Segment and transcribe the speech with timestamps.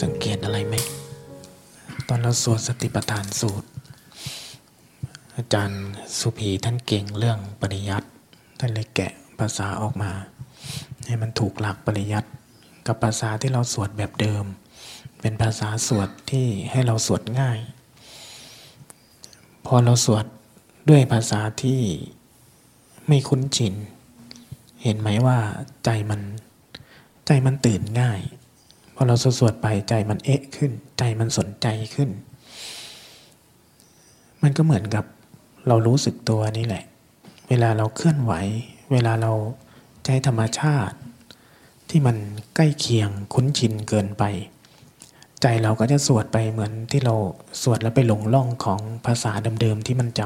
[0.00, 0.74] สังเกตอะไรไหม
[2.08, 3.68] ตอนเราสวดสติปัฏฐานสูตร
[5.36, 5.82] อาจารย์
[6.18, 8.08] สุภีท่านเก่งเรื่องปริยัติ
[8.58, 10.10] ท่านเลยแกะภาษาออกมา
[11.06, 12.28] ให้มันถูกหลักปริยัติ
[12.86, 14.44] กับภาษาที่เราสวดแบบเดิม
[15.20, 17.58] เป็นภาษาสวดที่ให้เราสวดง่าย
[19.66, 20.24] พอเราสวด
[20.90, 21.80] ด้วยภาษาที่
[23.08, 23.74] ไม่คุ้นชิน
[24.82, 25.38] เห็นไหมว่า
[25.84, 26.20] ใจมัน
[27.26, 28.20] ใจมันตื่นง่าย
[28.94, 32.10] พอเราสวดไปใจมันเอะขึ้น ใจมันสนใจขึ้น
[34.42, 35.04] มันก็เหมือนกับ
[35.68, 36.84] เรารู้สึกตัวนี่แหละ
[37.48, 38.32] เวลาเราเคลื่อนไหว
[38.92, 39.32] เวลาเรา
[40.04, 40.96] ใจธรรมชาติ
[41.90, 42.16] ที่มัน
[42.54, 44.24] ใกล้เคียงคุ้นชินเกินไป
[45.42, 47.14] ใจเราก็จะสวดไปเหมือนที่เรา
[47.62, 50.20] สวดแล้วไปหลงล่องของภาษาเดิมๆที่มันจ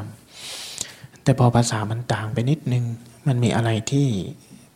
[0.59, 2.85] ำแต่พอภาษามันต่างไปนิดนึง
[3.27, 4.07] มันมีอะไรที่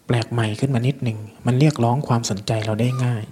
[0.07, 3.25] แปลกใหม่ขึ้นมานิดนึง มันเรียกร้องความสนใจเราได้ง่าย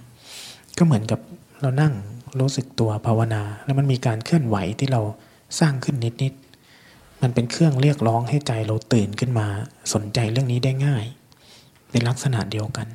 [0.77, 1.19] ก็เหมือนกับ
[1.61, 1.93] เรานั่ง
[2.39, 5.01] รู้สึกตัวภาวนา แล้วมันมีการเคลื่อนไหวที่เรา
[5.59, 9.47] สร้างขึ้นนิดๆมันเป็นเครื่องเรียกร้องให้ใจเราตื่นขึ้นมา
[9.93, 11.03] สนใจเรื่องนี้ได้ง่าย
[11.91, 12.87] เป็นลักษณะเดียวกัน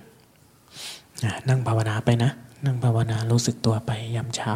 [1.48, 2.30] นั่งภาวนาไปนะ
[2.66, 4.52] นั่งภาวนารู้สึกตัวไปยามเช้า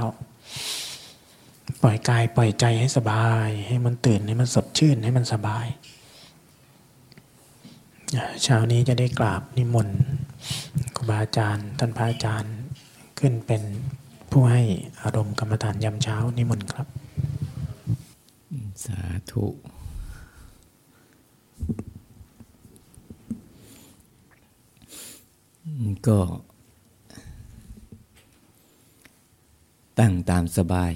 [1.82, 5.66] ปล่อยกายปล่อยใจให้สบาย ให้มันตื่นให้มันสดชื่นให้มันสบาย
[8.42, 10.00] เช้านี้จะได้กราบนิมนต์
[10.96, 12.54] ครูบาอาจารย์ ท่านพระอาจารย์
[13.18, 13.62] ขึ้นเป็น
[14.30, 14.62] ผู้ให้
[15.02, 16.86] อารมณ์กรรมฐานยามเช้านิมนต์ครับ
[18.84, 19.44] สาธุ
[26.06, 26.18] ก็
[29.98, 30.92] ตั้งตามสบาย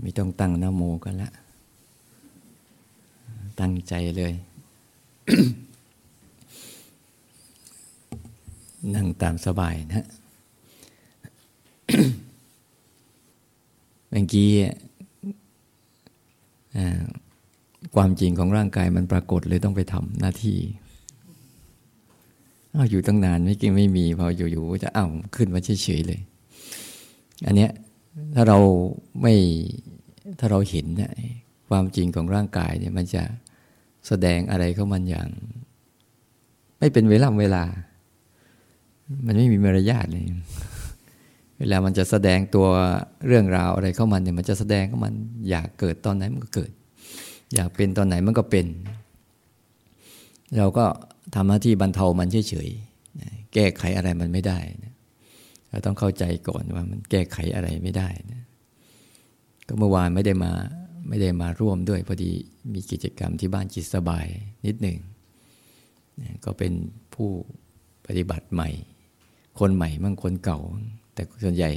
[0.00, 1.30] ไม่ต้องตั้งนโมกันละ
[3.60, 4.34] ตั้งใจเลย
[8.94, 10.06] นั่งตามสบายนะ
[14.10, 14.50] เมื่อกี้
[17.94, 20.58] ความจริงของร่างกายมันปรากฏเลยต้องไปทำหน้าที่
[22.74, 26.20] อ้าวอยู่ตั้งนานไม่กินไม่มีพออยู่ๆจะอ้าวขึ้นมาเฉยๆเลย
[27.46, 27.70] อันเนี้ย
[28.34, 28.58] ถ้าเรา
[29.22, 29.34] ไม่
[30.38, 31.12] ถ้าเราเห็นนะ
[31.68, 33.22] ความจริงของร่างกายเนี่ยมันจะ
[34.06, 35.28] แสดงอะไรเข้ามันอย่าง
[36.78, 37.64] ไม่เป็นเวลาเวลา
[39.26, 40.22] มันไม่มีมารยาทเลย
[41.60, 42.66] เวลามันจะแสดงตัว
[43.26, 45.14] เรื่องราวอะไรเข้ามันเนี่ยมันจะแสดงเข้ามัน
[45.50, 46.70] อยากเกิดตอนไหนมันก็เกิด
[47.54, 48.66] อยากเป็นตอนไหนมันก็เป็น
[50.56, 50.84] เราก็
[51.34, 54.94] ทำหน้าที่บรรเทามันเฉยๆแก้ไขอะไรมันไม่ได้นะ
[55.70, 58.42] เราต้องเข้าใจก่อนว่ามันแก้ไขอะไรไม่ได้นะ
[59.66, 60.52] ก็เมื่อวานไม่ได้มา
[61.08, 62.32] ไม่ได้มาร่วมด้วยพอดี
[62.72, 64.26] มีกิจกรรมที่บ้านจิตสบาย
[64.66, 64.98] นิดหนึ่ง
[66.44, 66.72] ก็เป็น
[67.14, 67.30] ผู้
[68.06, 68.70] ปฏิบัติใหม่
[69.58, 70.60] คนใหม่มั่งคนเก่า
[71.20, 71.70] แต่ส่วนใหญ่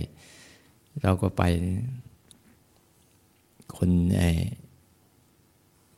[1.01, 1.43] เราก็ไป
[3.77, 3.89] คน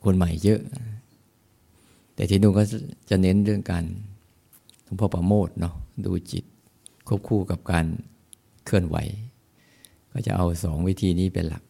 [0.04, 0.60] คนใหม่เยอะ
[2.14, 2.62] แต่ที่นู่นก็
[3.10, 3.84] จะเน้นเรื่องการ
[4.84, 5.74] หลวงพ่อประโมทเนาะ
[6.04, 6.44] ดูจิต
[7.06, 7.86] ควบคู่กับการ
[8.64, 8.96] เคลื่อนไหว
[10.12, 11.62] ก็จะเอาสองวิธีนี้เป็นหลัก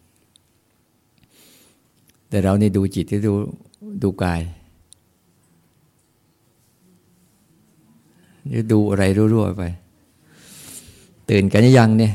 [2.28, 3.34] แต่เราเนี่ดูจิตที่ดู
[4.02, 4.40] ดูกาย
[8.50, 9.64] นี่ดูอะไรรั่วๆไป
[11.30, 12.14] ตื่นกันยังเนี่ย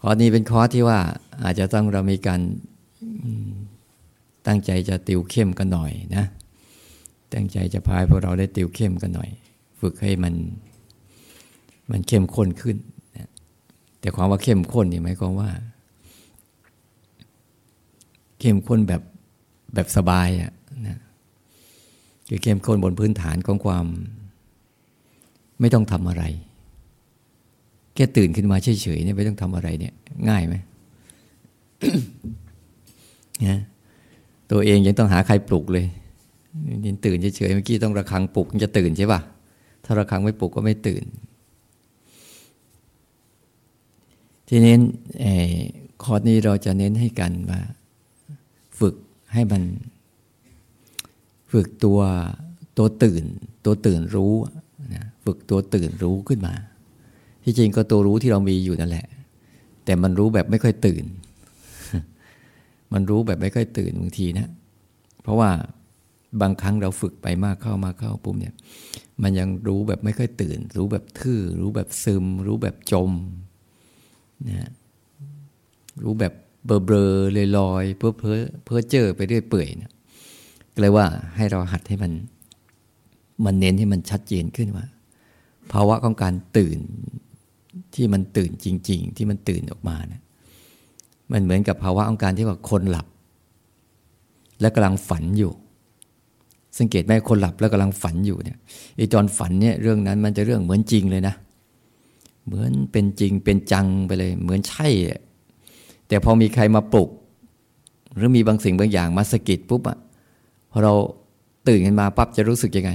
[0.00, 0.98] คอร์สนี้เป็นคอร์สที่ว่า
[1.42, 2.40] อาจจะต้องเรามีการ
[4.46, 6.24] ตั้งใจจะติวเข้มกันหน่อยนะ
[7.34, 9.30] ตั้งใจจะพายพวกเราได้ติวเข้มกันหน่อย
[9.80, 10.34] ฝึกให้มัน
[11.90, 12.76] มันเข้มข้นขึ้น
[13.16, 13.28] นะ
[14.00, 15.50] แต่ความว่าเข้มข้นนี่หมายความว่า
[18.40, 19.02] เข้มข้นแบบ
[19.74, 20.52] แบบสบายอะ
[20.86, 20.98] นะ
[22.28, 23.86] คือเข้มข้นบนพื้นฐานของความ
[25.60, 26.24] ไม่ต้องทำอะไร
[27.96, 29.92] แค่ตื่นขึ้นมาเฉยๆเนี่ยไม่ต้องทำอะไรเนี่ย
[30.28, 30.54] ง่ายไหม
[33.46, 33.58] นะ
[34.50, 35.86] ตัวเองยังต้องหาใครปลุกเลย
[36.84, 39.20] ยินตื่นเฉยๆเมื่อกี้ต้องระคังปลุกจะตื่นใช่ป่ะ
[39.84, 41.04] ถ้าระคังไม่ปลุกก็ไม่ตื่น
[44.48, 44.74] ทีนี้
[46.02, 47.60] คอร์สนี้เราจะเน้นให้กันว่า
[48.80, 48.94] ฝึก
[49.32, 49.62] ให้มัน
[51.52, 52.00] ฝึกตัว
[52.78, 53.24] ตัวตื่น
[53.64, 54.34] ตัวตื่นรู้
[54.94, 56.54] นะฝึกตัวตื่นรู้ขึ้นมา
[57.48, 59.06] ที่จริงก็ตัวรู้ที่เรามีอยู่นั่นแหละ
[59.84, 61.04] แต่มันรู้แบบไม่ค่อยตื่น
[62.92, 64.48] มันรู้แบบไม่ค่อยตื่นบางทีนะ
[65.22, 65.50] เพราะว่า
[66.40, 68.54] บางครั้งเราฝึกไปมากเข้ามากเข้าปุ๊บเนี่ย
[69.22, 73.12] มันยังรู้แบบไม่ค่อยตื่น รู้แบบทื่อ รู้แบบซึม รู้แบบจม
[74.48, 74.70] นะ
[76.02, 76.32] รู้แบบ
[76.66, 76.96] เบลอเบล
[77.42, 79.90] อยลอยเพ้อเพ้อเพ้อเจอไปเรื่อยเปื่อยนะ
[80.72, 81.06] ก็เลยว่า
[81.36, 82.12] ให้เราหัดให้มัน
[83.44, 84.86] มันเน้นให้มันชัดเจนขึ้นว่า
[85.72, 86.78] ภาวะของการตื่น
[87.94, 90.20] ที่มันตื่นจริง ๆ ที่มันตื่นออกมานะ
[91.32, 93.06] มันเหมือนกับภาวะของการที่ว่าคนหลับ
[94.60, 95.52] และกำลังฝันอยู่
[96.78, 98.58] สังเกตไหมคนหลับแล้วกำลังฝันอยู่เนี่ย
[98.96, 101.34] ไอ้ตอนฝันเนี่ยเรื่องนั้นมันจะเรื่องเหมือนจริงเลยนะ
[102.46, 104.88] เหมือนเป็นจริงเป็นจังไปเลย เหมือนใช่
[106.08, 107.10] แต่พอมีใครมาปลุก
[108.16, 109.98] หรือมีบางสิ่งบางอย่างมาสะกิดปุ๊บอะ
[110.70, 110.94] พอเรา
[111.68, 112.92] ตื่นขึ้นมาปั๊บจะรู้สึกยังไง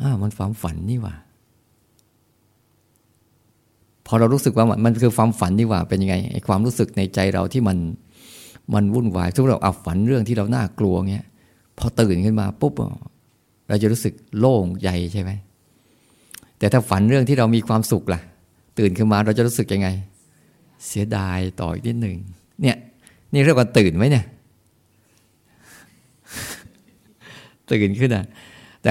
[0.00, 1.14] อ้าวมันความฝันนี่ว่า
[4.06, 7.78] พอเรารู้สึกว่ามันคือความฝันนี่ว่าเป็นยังไงไอ้ความรู้สึกในใจเราที่มัน
[8.74, 11.26] มันวุ่นวายทุกเราอับฝันเรื่องที่เราน่ากลัวเงี้ย
[11.78, 12.72] พอตื่นขึ้นมาปุ๊บ
[13.68, 15.30] เราจะรู้สึกโล่งใจใช่ไหม
[16.58, 18.20] แต่ถ้าฝันเรื่องที่เรามีความสุขล่ะ
[18.78, 19.88] ตื่นขึ้นมาเราจะรู้สึกยังไง
[20.86, 22.16] เสียดายต่ออีกนิดหนึ่ง
[22.62, 22.76] เนี่ย
[23.32, 24.24] นี่เรียกว่าตื่นไหมเนี่ย
[27.72, 28.24] ตื่นขึ้นอะ
[28.82, 28.90] แต่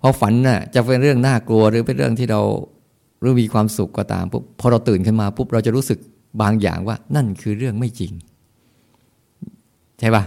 [0.00, 2.40] พอฝันน่ะจะเป็นเรื่องน่ากลัวหรือเป็นเรื่องที่เรา
[3.24, 5.98] หรือมีความสุขก็ตามปุ๊บพอเราตื่นขึ้นมาปุ๊บเราจะรู้สึก
[6.42, 8.12] บางอย่างว่า นั่นคือเรื่องไม่จริง
[9.98, 10.24] ใช่ปะ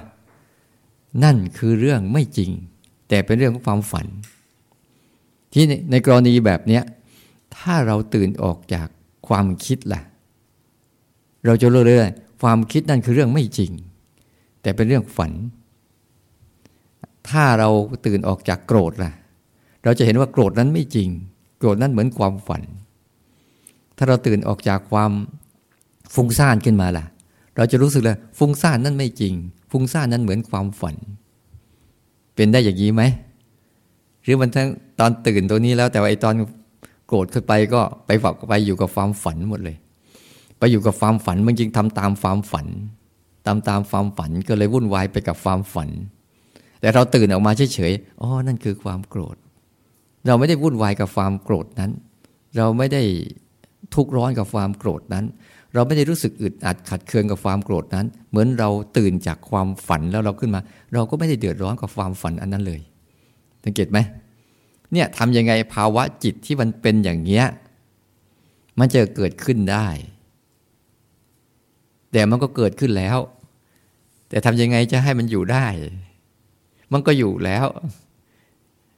[1.23, 2.51] นั่นคือเรื่องไม่จริง
[3.09, 4.05] แต่เป็นเรื่องของความฝัน
[5.53, 6.83] ที่ในกรณีแบบเนี้ย
[7.57, 8.87] ถ้าเราตื่นออกจาก
[9.27, 10.01] ความคิดล่ะ
[11.45, 12.11] เราจะรู้เลย
[12.41, 13.71] ความคิดนั่นคือเรื่องไม่จริง
[14.61, 15.31] แต่เป็นเรื่องฝัน
[17.29, 17.69] ถ้าเรา
[18.05, 19.11] ตื่นออกจากโกรธล่ะ
[19.83, 21.09] เราจะเห็นว่าโกรธนั้นไม่จริง
[21.59, 22.61] โกรธนั้นเหมือนความฝัน
[23.97, 25.11] ถ้าเราตื่นออกจากความ
[26.13, 27.05] ฟุ้งซ่านขึ้นมาล่ะ
[27.55, 29.33] เราจะรู้สึกเลยฟุ้งซ่านนั้นไม่จริง
[29.71, 30.95] ฟุ้งซ่านนั้นเหมือนความฝัน
[32.35, 33.03] เป็นได้อย่างนี้ไหม
[34.23, 36.35] หรือมันทั้งตอนตื่นตัวนี้แล้ว แต่ว่าไอ้ตอน
[37.07, 39.77] โกรธขึ้นไปก็ไปฝักไปอยู่กับความฝันหมดเลย
[40.57, 42.67] ไปอยู่กับความฝันมันจริงทำตามความฝัน
[43.45, 45.89] ตามตามความฝันก็เลยวุ่นวายไปกับความฝัน
[46.81, 49.35] แต่เราตื่นออกมาเฉยๆอ๋อนั่นคือความโกรธ
[50.25, 51.91] เราไม่ได้วุ่นวายกับความโกรธนั้น
[52.55, 53.03] เราไม่ได้
[53.95, 55.25] ทุกข์ร้อนกับความโกรธนั้น
[55.73, 60.61] เราไม่ได้รู้สึกอึดอัดขัดเคืองกับความโกรธนั้น เหมือนเราตื่นจากความฝันแล้วเราขึ้นมา
[60.93, 62.81] เราก็ไม่ได้เดือดร้อนกับความฝันอันนั้นเลย
[63.63, 63.99] สังเกตไหม
[64.91, 67.45] เนี่ยทำยังไงภาวะจิตที่มันเป็นอย่างเงี้ย
[68.79, 69.87] มันจะเกิดขึ้นได้
[72.11, 73.17] แต่มันก็เกิดขึ้นแล้ว
[74.29, 75.65] แต่ทำยังไงจะให้มันอยู่ได้
[76.93, 77.67] มันก็อยู่แล้ว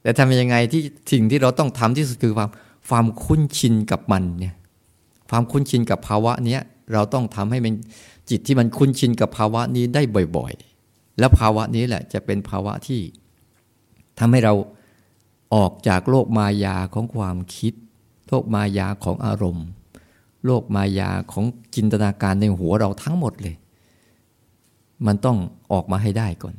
[0.02, 0.82] แต่ทำยังไงที่
[1.12, 2.50] สิ่งที่เราต้องทำที่สุดคือความ
[2.88, 4.54] ความคุ้นชินกับมันเนี่ย
[5.30, 6.60] ความคุ้นชินกับภาวะเนี้ย
[6.92, 7.74] เราต้องทำให้มัน
[8.30, 10.02] จิตที่มันคุ้นชินกับภาวะนี้ได้
[10.36, 13.00] บ่อยๆ แล้วภาวะนี้แหละจะเป็นภาวะที่
[14.18, 14.54] ทำให้เรา
[15.54, 17.72] ออกจากโลกมายาของความคิด
[18.28, 19.66] โลกมายาของอารมณ์
[20.46, 21.44] โลกมายาของ
[21.74, 23.56] จินตนาการในหัวเราทั้งหมดเลย
[25.06, 25.38] มันต้อง
[25.72, 26.54] ออกมาให้ได้ก่อน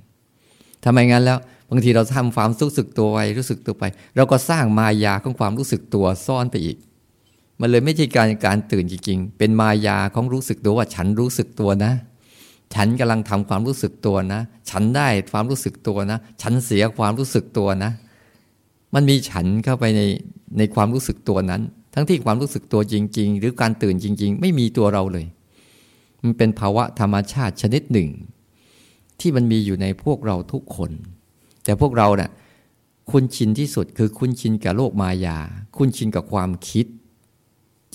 [0.84, 1.40] ทำไมงั้นแล้ว
[1.70, 3.84] บางทีเราทำความรู้สึกตัวไปรู้สึกตัวไป
[4.16, 6.78] เราก็สร้างมายาของความรู้สึกตัวซ่อนไปอีก
[7.62, 11.94] มันเลยไม่ใช่การการตื่นจริงๆ เป็นมายาของรู้สึกตัวว่าฉันรู้สึกตัวนะ
[12.76, 17.92] ฉันกำลังทำความรู้สึกตัวนะ ฉันได้ความรู้สึกตัวนะ ฉันเสียความรู้สึกตัวนะ
[18.94, 20.02] มันมีฉันเข้าไปใน
[20.58, 21.62] ในความรู้สึกตัวนั้น
[21.94, 25.26] ทั้งที่ความรู้สึกตัวจริง ๆ หรือการตื่นจริง ๆ ไม่มีตัวเราเลย
[26.24, 28.10] มันเป็นภาวะธรรมชาติชนิดหนึ่ง
[29.20, 30.92] ที่มันมีอยู่ในพวกเราทุกคน
[31.64, 32.30] แต่พวกเราเนะ่ย
[33.10, 35.38] คุ้นชินที่สุดคือคุ้นชินกับโลกมายา
[35.76, 36.86] คุ้นชินกับความคิด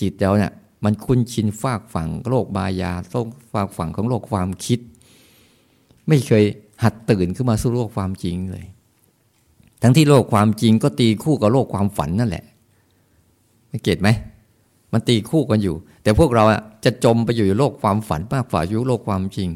[0.01, 4.79] จิตเราเนะ่ยมันคุ้นชินฝากฝั่งโลกมายาโลกฝากฝั่งของโลกความคิด
[6.07, 6.43] ไม่เคย
[6.83, 8.65] หัดตื่นขึ้นมาสู่โลกความจริงเลย
[9.81, 12.45] ทั้งที่โลกความจริงก็ตีคู่กับโลกความฝันนั่นแหละ
[13.69, 14.09] ไม่เก็ตไหม
[14.91, 16.43] มันตีคู่กันอยู่ แต่พวกเรา
[16.85, 19.49] จะจมไปอยู่โลกความฝันมากกว่าอยู่โลกความจริง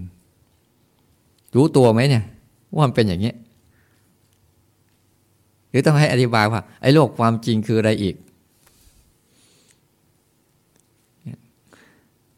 [1.55, 2.23] รู้ตัวไหมเนี่ย
[2.75, 3.33] ว่ามันเป็นอย่างนี้
[5.69, 8.15] หรือต้องให้อธิบายว่าไอ้โลกความจริงคืออะไรอีก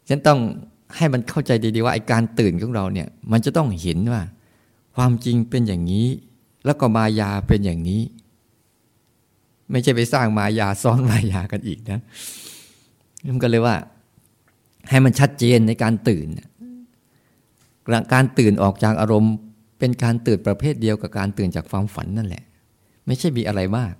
[0.08, 0.38] ฉันต้อง
[0.96, 4.22] ให้มันเข้าใจดีๆว่าไอการตื่นของเราเนี่ย มันจะต้องเห็นว่า
[4.96, 6.06] ความจริงเป็นอย่างนี้
[6.64, 8.02] แล้วก็มายาเป็นอย่างนี้
[9.70, 12.00] ไม่ใช่ไปสร้างมายาซ้อนมายากันอีกนะ
[13.32, 13.76] มันก็เลยว่า
[14.88, 16.26] ให้มันชัดเจนในการตื่น
[18.14, 19.34] การตื่นออกจากอารมณ์
[19.78, 22.42] เป็นการตื่นประเภทเดียวกับการตื่นจากความฝันนั่นแหละ
[23.06, 23.94] ไม่ใช่มีอะไรมาก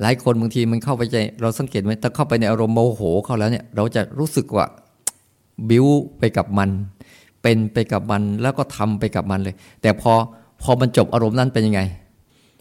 [0.00, 4.66] หลายคนบางทีมันเข้าไปใจ เราสังเกตไหมถ้าเข้าไปในอารมณ์โมโหเข้าแล้วเนี่ย เราจะรู้สึกว่า
[5.70, 5.86] บิ้ว
[6.18, 6.70] ไปกับมัน
[7.42, 10.12] เป็นไปกับมันแล้วก็ทำไปกับมันเลย แต่พอ
[10.62, 11.80] พอมันจบอารมณ์นั้นเป็นยังไง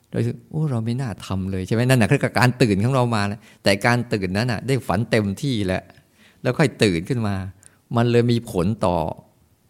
[0.09, 5.83] เราสึกโอ้เราไม่น่าทำเลยใช่ไหมนั่นแหะคือการตื่นของเรามาแล้วแต่การตื่นนั้นน่ะ ได้ฝันเต็มที่แล้ว
[6.41, 7.35] แล้วค่อยตื่นขึ้นมา
[7.95, 8.97] มันเลยมีผลต่อ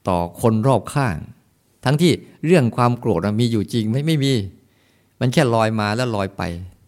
[0.07, 1.17] ต่อคนรอบข้าง
[1.85, 2.11] ทั้งที่
[2.45, 4.33] เรื่องความโกรธมีอยู่จริงไม่ไม่มี
[5.19, 6.41] มันแค่ลอยมาแล้วลอยไป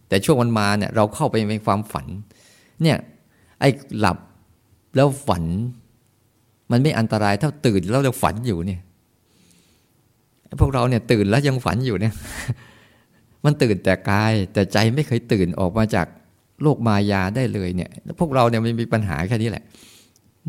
[0.08, 2.06] แต่ช่วงมันมาเนี่ยเราเข้าไปในความฝัน
[2.82, 2.96] เนี่ย
[3.60, 3.68] ไอ้
[3.98, 4.18] หลับ
[4.96, 5.44] แล้วฝัน
[6.70, 8.80] มันไม่อันตรายถ้าตื่นแล้วเราฝันอยู่เนี่ย
[10.60, 12.14] พวกเราเนี่ยตื่นแล้วยังฝันอยู่เนี่ย
[13.44, 16.06] มันตื่นแต่กาย แต่ใจไม่เคยตื่นออกมาจาก
[16.62, 19.64] โลกมายาได้เลยเนี่ย พวกเราเนี่ยมันมีปัญหาแค่นี้แหละ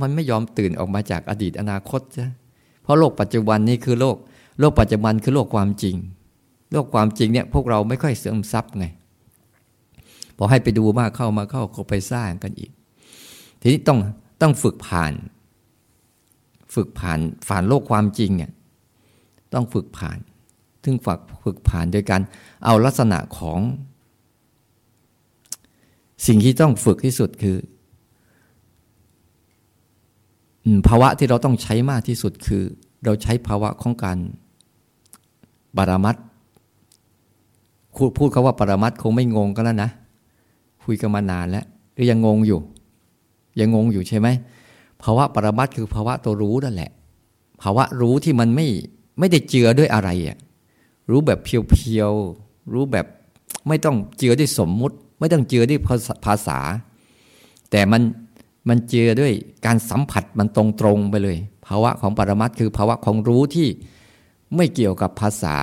[0.02, 2.28] มันไม่ยอมตื่นออกมาจากอดีตอนาคตจ้ะ
[2.84, 4.18] เพราะโลกปัจจุบันนี่คือโลก
[4.60, 5.96] โลกปัจจุบันคือโลกความจริง
[6.74, 8.86] โลกความจริงเนี่ย พวกเราไม่ค่อยเสื่อมซับไง
[10.38, 12.72] พอให้ไปดูมากเข้ามาเข้าก็ไปสร้างกันอีก
[13.62, 13.98] ทีนี้ต้อง
[14.42, 15.14] ต้องฝึกผ่าน
[16.76, 18.52] ฝึกผ่านผ่านโลกความจริงเนี่ย
[19.54, 20.18] ต้องฝึกผ่าน
[20.84, 22.22] ถึงฝึกฝึกผ่านโดยการ
[22.66, 23.60] เอาลักษณะของ
[26.28, 27.58] สิ่งที่ต้องฝึกที่สุดคือ
[30.88, 32.64] ภาวะที่เราต้องใช้มากที่สุดคือ
[33.06, 34.18] เราใช้ภาวะของการ
[35.78, 36.16] บารามัด
[38.18, 39.92] พูดเขาว่าปรมัตคงไม่งงกันแล้วนะ
[40.84, 42.60] คุยกันมานานแล้วหรือยังงงอยู่
[43.60, 44.28] ยังงงอยู่ใช่ไหม
[45.04, 46.92] ภาวะปรมัตคือภาวะตัวรู้นั่นแหละ
[47.62, 48.68] ภาวะรู้ที่มันไม่
[49.20, 50.38] ไม่ได้เจือด้วยอะไรอะ
[51.10, 53.06] รู้แบบเพียวๆรู้แบบ
[53.68, 55.80] ไม่ต้องเจือด้วยสมมุติ ไม่ต้องเจือด้วย
[56.26, 56.60] ภาษา
[57.72, 58.02] แต่มัน
[58.70, 59.34] มันเจือด้วย
[59.66, 61.38] การสัมผัสมันตรงๆไปเลย
[61.68, 63.68] ภาวะของปรมัตคือภาวะของรู้ที่
[64.56, 65.56] ไม่เกี่ยวกับภาษา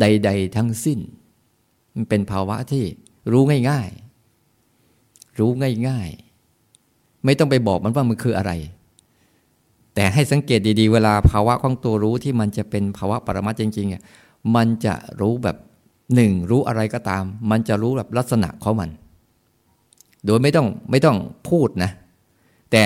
[0.00, 0.98] ใด ๆ ทั้งสิ้น
[1.94, 2.84] มันเป็นภาวะที่
[3.32, 3.88] รู้ง่าย
[4.64, 5.50] ๆ รู้
[5.88, 6.25] ง่าย ๆ
[7.26, 8.52] ไม่ต้องไปบอกมันว่ามันคืออะไร
[9.94, 14.02] แต่ให้สังเกตดีๆ เวลาภาวะของตัวรู้ที่มันจะเป็นภาวะปรมัตจริงๆอะ
[14.54, 15.56] มันจะรู้แบบ
[16.14, 18.90] หนึ่งรู้อะไรก็ตาม มันจะรู้แบบลักษณะของมัน
[20.26, 21.16] โดยไม่ต้องไม่ต้อง
[21.48, 21.90] พูดนะ
[22.72, 22.82] แต่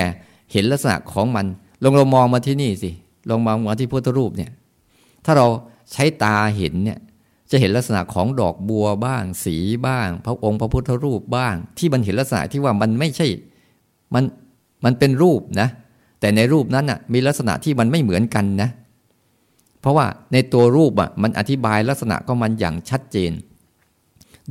[0.52, 1.46] เห็นลักษณะของมัน
[1.82, 2.90] ลองเรามองมาที่นี่สิ
[3.28, 4.50] ลองมองมาที่พุทธรูปเนี่ย
[5.24, 5.46] ถ้าเรา
[5.92, 6.98] ใช้ตาเห็นเนี่ย
[7.50, 9.56] จะเห็นลักษณะของดอกบัวบ้าง สี
[9.86, 13.26] บ้าง พระองค์พระพุทธรูปบ้าง ที่มันเห็นลักษณะที่ว่ามันไม่ใช่
[14.14, 14.24] มัน
[14.84, 15.68] มันเป็นรูปนะ
[16.20, 18.68] แต่ในรูปนั้นอะมีลักษณะที่มันไม่เหมือนกันนะ
[19.80, 23.32] เพราะว่าในตัวรูปอะมันอธิบายลักษณะก็มันอย่างชัดเจน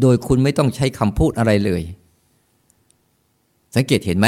[0.01, 1.81] โดยคุณไม่ต้องใช้คำพูดอะไรเลย
[3.75, 4.27] สังเกตเห็นไหม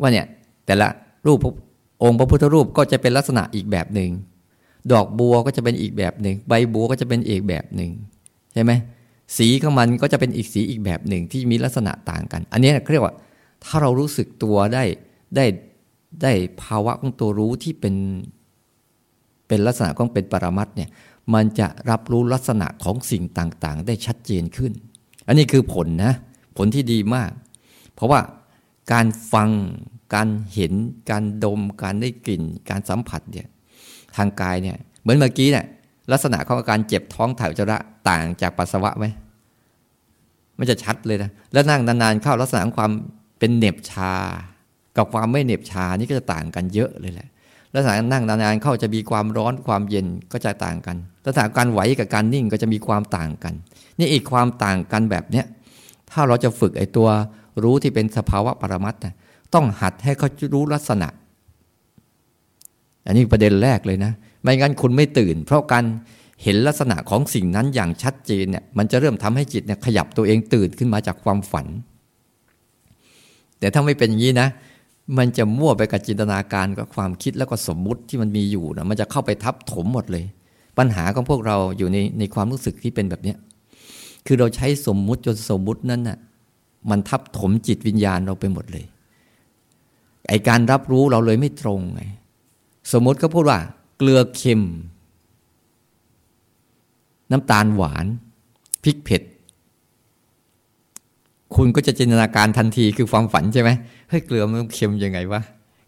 [0.00, 0.26] ว่าเนี่ย
[0.66, 0.88] แต่ละ
[1.26, 1.38] รูป
[2.02, 4.10] องค์พระพุทธรูปก็จะเป็นลักษณะอีกแบบหนึ่ง
[4.92, 7.90] ดอกบัวก็จะเป็นอีกแบบหนึ่งใบบัวก็จะเป็นอีกแบบหนึ่ง
[8.54, 8.72] ใช่ไหม
[9.36, 13.14] สีของมันก็จะเป็นอีกสีอีกแบบหนึ่งที่มีลักษณะต่างกัน อันนี้เรียกว่า
[13.64, 14.84] ถ้าเรารู้สึกตัวได้
[15.36, 15.46] ได้
[16.22, 16.32] ได้
[16.62, 17.94] ภาวะของตัวรู้ที่เป็น
[19.48, 20.90] เป็นลักษณะของเป็นปรมัตเนี่ย
[21.34, 24.72] มันจะรับรู้ลักษณะของสิ่งต่างๆ ได้ชัดเจนขึ้น
[25.26, 26.14] อันนี้คือผลนะ
[26.56, 27.30] ผลที่ดีมาก
[27.94, 28.20] เพราะว่า
[28.92, 29.50] การฟัง
[30.14, 30.72] การเห็น
[31.10, 33.46] การดม การได้กลิ่น การสัมผัสเนี่ย
[34.16, 35.66] ทางกายเนี่ยเหมือนเมื่อกี้เนี่ย
[36.12, 39.06] ลักษณะของอาการเจ็บท้องถ่ายอุจจาระต่างจากปัสสาวะไหม
[40.60, 42.92] มันจะชัดเลยนะแล้วนั่งนานๆเข้าลักษณะของความ
[43.38, 44.14] เป็นเหน็บชา
[44.96, 47.28] กับความไม่เหน็บชานี่ก็จะต่างกันเยอะเลยแหละ
[47.74, 53.54] ลักษณะนั่งนานๆเข้าจะมีความร้อนความเย็นก็จะต่างกันลักษณะการไหวกับการนิ่งก็จะมีความต่างกัน
[53.98, 55.46] นี่อีกความต่างกันแบบเนี้ย
[56.10, 57.08] ถ้าเราจะฝึกไอ้ตัว
[57.62, 59.14] รู้ที่เป็นสภาวะปรมัตนะ
[59.54, 61.08] ต้องหัดให้เขารู้ลักษณะ
[63.06, 64.12] อันนี้ประเด็นแรกเลยนะ
[64.42, 65.84] ไม่งั้นคุณไม่ตื่น เพราะการ
[66.42, 71.66] เห็นลักษณะของสิ่งนั้นอย่างชัดเจนเนี่ยมันจะเริ่มทำให้จิตเนี่ยขยับตัวเองตื่นขึ้นมาจากความฝัน
[73.58, 74.48] แต่ถ้าไม่เป็นอย่างนี้นะ
[75.18, 80.24] มันจะมั่วไปกับจินตนาการกับความคิดแล้วก็สมมุติที่มันมีอยู่นะมันจะเข้าไปทับถมหมดเลย
[80.78, 83.36] ปัญหาของพวกเราอยู่ในในความรู้สึกที่เป็นแบบเนี้ย
[84.26, 86.18] คือเราใช้สมมุติจนสมมุตินั้นน่ะ
[86.90, 88.84] มันทับถมจิตวิญญาณเราไปหมดเลย
[90.28, 92.02] ไอการรับรู้เราเลยไม่ตรงไง
[92.92, 93.58] สมมติก็พูดว่า
[93.98, 94.62] เกลือเค็ม
[97.30, 98.06] น้ำตาลหวาน
[98.82, 99.22] พริกเผ็ด
[101.54, 103.70] คุณก็จะจินตนาการทันทีคือความฝันใช่ไหม
[104.08, 105.40] เฮ้ยเกลือมันเค็มยังไงวะ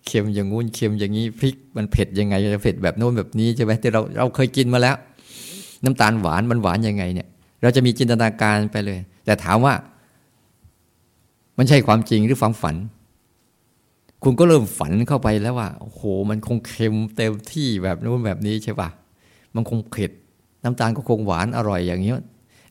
[0.06, 4.96] เค็มอย่างงู้นเค็มอย่างนี้พริกมันเผ็ดยังไงจะเผ็ดแบบโน้นแบบนี้ใช่ไหมที่เราเราเคยกินมาแล้ว
[5.84, 7.28] น้ำตาลหวานมันหวานยังไงเนี่ย
[7.62, 9.74] เราจะมีจินตนาการไปเลย แต่ถามว่า
[11.58, 12.76] มันใช่ความจริงหรือความฝัน
[14.22, 18.88] คุณก็เริ่มฝันเข้าไปแล้วว่าโอ้โห มันคงเค็มเต็มที่แบบนู้นแบบนี้ใช่ปะ
[19.54, 20.10] มันคงเผ็ด
[20.64, 22.12] น้ำตาลก็คงหวานอร่อยอย่างนี้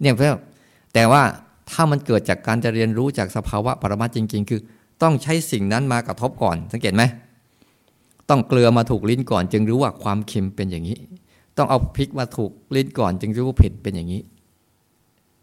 [0.02, 0.34] เนี่ยเพื่อ
[0.94, 1.22] แต่ว่า
[1.72, 4.62] ถ้ามันเกิดจากการจะเรียนรู้จากสภาวะปรมาจริง ๆ คือ
[5.02, 7.04] ต้องใช้สิ่งนั้นมากระทบก่อน สังเกตไหม
[8.30, 10.98] ต้องเกลือมาถูกลิ้นก่อน จึงรู้ว่าความเค็มเป็นอย่างนี้
[11.58, 14.22] ต้องเอาพริกมาถูกลิ้นก่อน จึงรู้ว่าเผ็ดเป็นอย่างนี้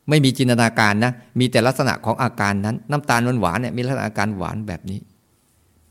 [0.09, 4.99] ไม่มีจินตนาการนะ มีแต่ลักษณะของอาการนั้น น้ำตาลหวานเนี่ยมีลักษณะอาการหวานแบบนี้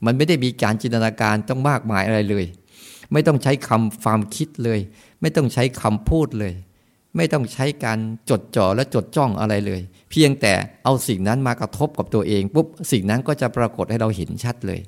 [0.06, 2.46] มันไม่ได้มีการจินตนาการต้องมากมายอะไรเลย
[3.14, 4.80] ไม่ต้องใช้คำความคิดเลย
[5.22, 6.54] ไม่ต้องใช้คำพูดเลย
[7.16, 8.00] ไม่ต้องใช้การ
[8.30, 14.80] จดจ่อและจดจ้องอะไรเลย เพียงแต่เอาสิ่งนั้นมากระทบกับตัวเองปุ๊บสิ่งนั้นก็จะปรากฏให้เราเห็นชัดเลย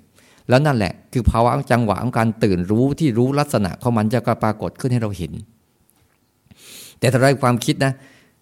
[0.49, 5.33] แล้วนั่นแหละคือภาวะจังหวะของการตื่นรู้ที่รู้ลักษณะของมันจะก็ปรากฏขึ้นให้เราเห็น
[6.99, 7.93] แต่ถ้าเราความคิดนะ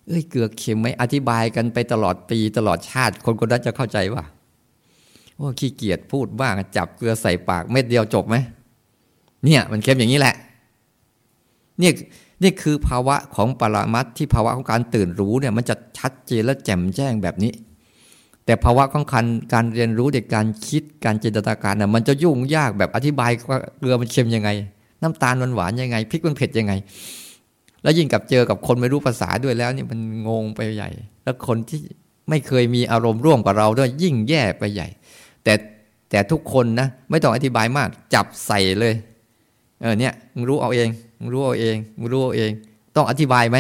[0.08, 4.24] เอ้ยเกือเค็มไหมอธิบายกันไปตลอดปีตลอดชาติ คนคนนั้นจะเข้าใจว่า
[5.36, 8.36] โอ้ขี้เกียจพูดบ้างจับเกลือใส่ปากเม็ดเดียวจบไหม
[9.46, 10.36] เนี่ยมันเค็มอย่างนี้แหละ
[11.80, 11.94] เนี่ย
[12.44, 17.52] นี่คือภาวะของปรามัดที่ภาวะของการตื่นรู้เนี่ยมันจะชัดเจนและแจ่มแจ้งแบบนี้
[18.46, 24.50] แต่ภาวะของการการเรียนรู้ในการคิดการจินตนาการน่ะมันจะยุ่งยากแบบอธิบายว่าเกลือมันเค็มยังไง
[25.02, 26.74] น้ำตาลมันหวานยังไงพริกมันเผ็ดยังไง
[27.84, 30.90] แล้วยิ่งกับเจอกับคนไม่รู้ภาษาด้วยแล้วนี่มันงงไปใหญ่
[31.24, 31.80] แล้วคนที่
[32.30, 34.88] ไม่เคยมีอารมณ์ร่วมกับเราด้วยยิ่งแย่ไปใหญ่
[35.44, 35.54] แต่
[36.10, 38.94] แต่ทุกคนนะไม่ต้องอธิบายมากจับใส่เลย
[39.82, 42.52] เออเนี่ยมึงรู้เอาเองมึงรู้เอาเองมึงรู้เอาเอง
[42.96, 43.58] ต้องอธิบายไหม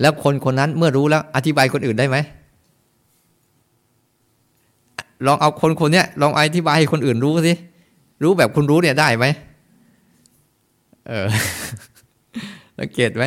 [0.00, 2.16] แล้วคนคนนั้นเมื่อรู้แล้ว อธิบายคนอื่นได้ไหม
[5.26, 7.54] ลองเอาคนคนนี้ลองอธิบายให้คนอื่นรู้สิ
[8.22, 9.26] รู้แบบคุณรู้เนี่ยได้ไหม
[11.08, 11.26] เออ
[12.78, 13.24] สังเกตไหม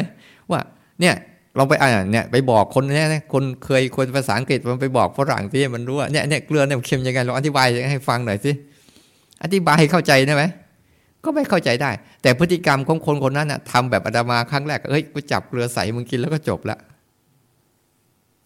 [0.51, 0.59] ว่า
[1.01, 1.15] เนี่ย
[1.57, 8.51] ลองไปอ่านเนี่ยไปบอกคนเนี้ยคนเคยคนภาษาอังกฤษมันไปบอกฝรั่งที่มันรู้ว่าเนี่ยเนี่ยเกลือเนี่ยเค็มยังไงลองอธิบายให้ฟังหน่อยสิ
[9.43, 10.43] อธิบายให้เข้าใจได้ไหม
[11.23, 16.77] ก็ไม่เข้าใจได้ แต่พฤติกรรมของคนคนนั้นนะทำแบบอาดามาครั้งแรกเอ้ยกูจับเกลือใส่มึงกินแล้วก็จบละ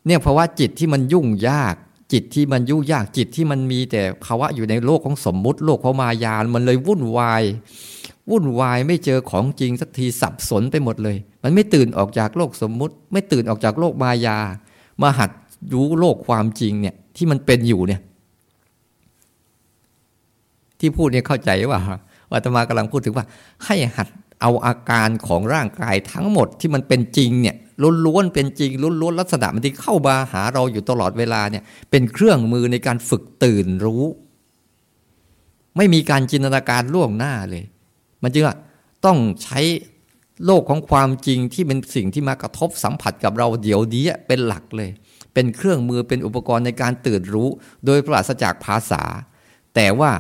[0.06, 1.76] เนี่ยเพราะว่าจิตที่มันยุ่งยาก
[2.14, 7.44] จิตที่มันยุ่งยากจิตที่มันมีแต่ภาวะอยู่ในโลกของสมมุติ โลกของมายา มันเลยวุ่นวาย
[8.30, 14.38] วุ่นวายไม่เจอของจริงสักทีสับสนไปหมดเลย มันไม่ตื่นออกจากโลกสมมุติ ไม่ตื่นออกจากโลกมายา
[15.02, 15.30] มาหัด
[15.74, 18.02] รู้โลกความจริงเนี่ยที่มันเป็นอยู่เนี่ย
[20.80, 21.80] ที่พูดเนี่ยเข้าใจว่า
[22.34, 23.26] อาตมากำลังพูดถึงว่า
[23.66, 24.08] ให้หัด
[24.42, 27.56] เอาอาการของร่างกายทั้งหมดที่มันเป็นจริงเนี่ย
[28.06, 34.04] ล้วนๆเป็นจริงล้วนๆลักษณะมันที่เข้ามาหาเราอยู่ตลอดเวลาเนี่ย เป็นเครื่องมือในการฝึกตื่นรู้
[35.78, 37.64] ไม่มีการจินตนาการล่วงหน้าเลย
[38.24, 38.56] มันจึงว่า
[39.06, 39.60] ต้องใช้
[40.46, 44.90] โลกของความจริงที่เป็นสิ่งที่มากระทบสัมผัสกับเราเดี๋ยวนี้เป็นหลักเลย
[45.34, 47.50] เป็นเครื่องมือเป็นอุปกรณ์ในการตื่นรู้
[47.86, 49.04] โดยปราศจากภาษา
[49.76, 50.12] แต่ว่า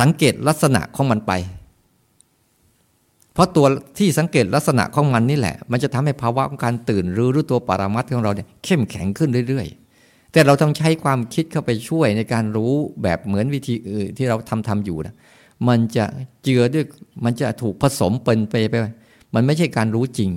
[0.00, 1.32] สังเกตลักษณะของมันไป
[3.34, 3.66] เพราะตัว
[3.98, 9.66] ที่สังเกตลักษณะของมันนี่แหละ มันจะทำให้ภาวะของการตื่นรู้หรือตัวปรามัดของเราเนี่ยเข้มแข็งขึ้นเรื่อย
[10.00, 12.72] ๆ แต่เราต้องใช้ความคิดเข้าไปช่วยในการรู้
[13.02, 15.14] แบบเหมือนวิธีอื่นที่เราทำทำอยู่นะ
[15.68, 16.04] มันจะ
[16.44, 16.84] เจือด้วย
[17.24, 18.74] มันจะถูกผสมเป็นไปไป
[19.34, 20.30] มันไม่ใช่การรู้จริง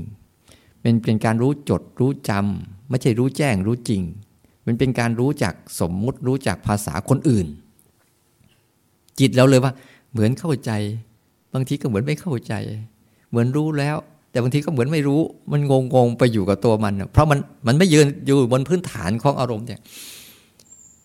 [0.81, 4.01] เป็นเป็นการรู้จดรู้จำไม่ใช่รู้แจ้งรู้จริง
[4.65, 7.47] มันเป็นการรู้จากสมมุติรู้จากภาษาคนอื่น
[9.19, 9.73] จิตเราเลยว่า
[10.11, 10.71] เหมือนเข้าใจ
[11.53, 12.53] บางทีก็เหมือนไม่เข้าใจ
[13.29, 13.97] เหมือนรู้แล้ว
[14.31, 15.21] แต่บางทีก็เหมือนไม่รู้
[15.51, 19.79] มันงงงไปอยู่กับตัวมัน เพราะมันมันไม่ยืนอยู่บนพื้นฐานของอารมณ์เนี่ย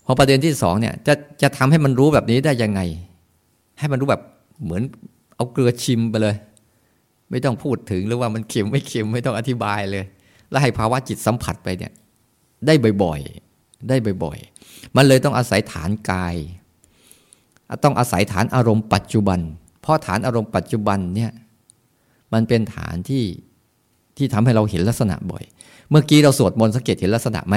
[0.07, 2.81] พอประเด็นที่สองเนี่ยจะจะทำให้มันรู้แบบนี้ได้ยังไง
[3.79, 4.23] ให้มันรู้แบบ
[4.64, 4.83] เหมือน
[5.37, 6.37] เอาเกลือชิมไปเลย
[7.31, 10.05] ไม่ต้องพูดถึงหรือว่ามันเค็มไม่เค็มไม่ต้องอธิบายเลย
[10.51, 11.92] แล้วให้ภาวะจิตสัมผัสไปเนี่ย
[12.66, 16.35] ได้บ่อยๆ ได้บ่อยๆ มันเลยต้องอาศัยฐานกาย
[17.85, 19.38] ต้องอาศัยฐานอารมณ์ปัจจุบัน
[19.81, 21.31] เพราะฐานอารมณ์ปัจจุบันเนี่ย
[22.33, 23.24] มันเป็นฐานที่
[24.16, 25.44] ที่ทำให้เราเห็นลักษณะบ่อย
[25.90, 27.57] เมื่อกี้เราสวดมนต์สังเกตเห็นลักษณะไหม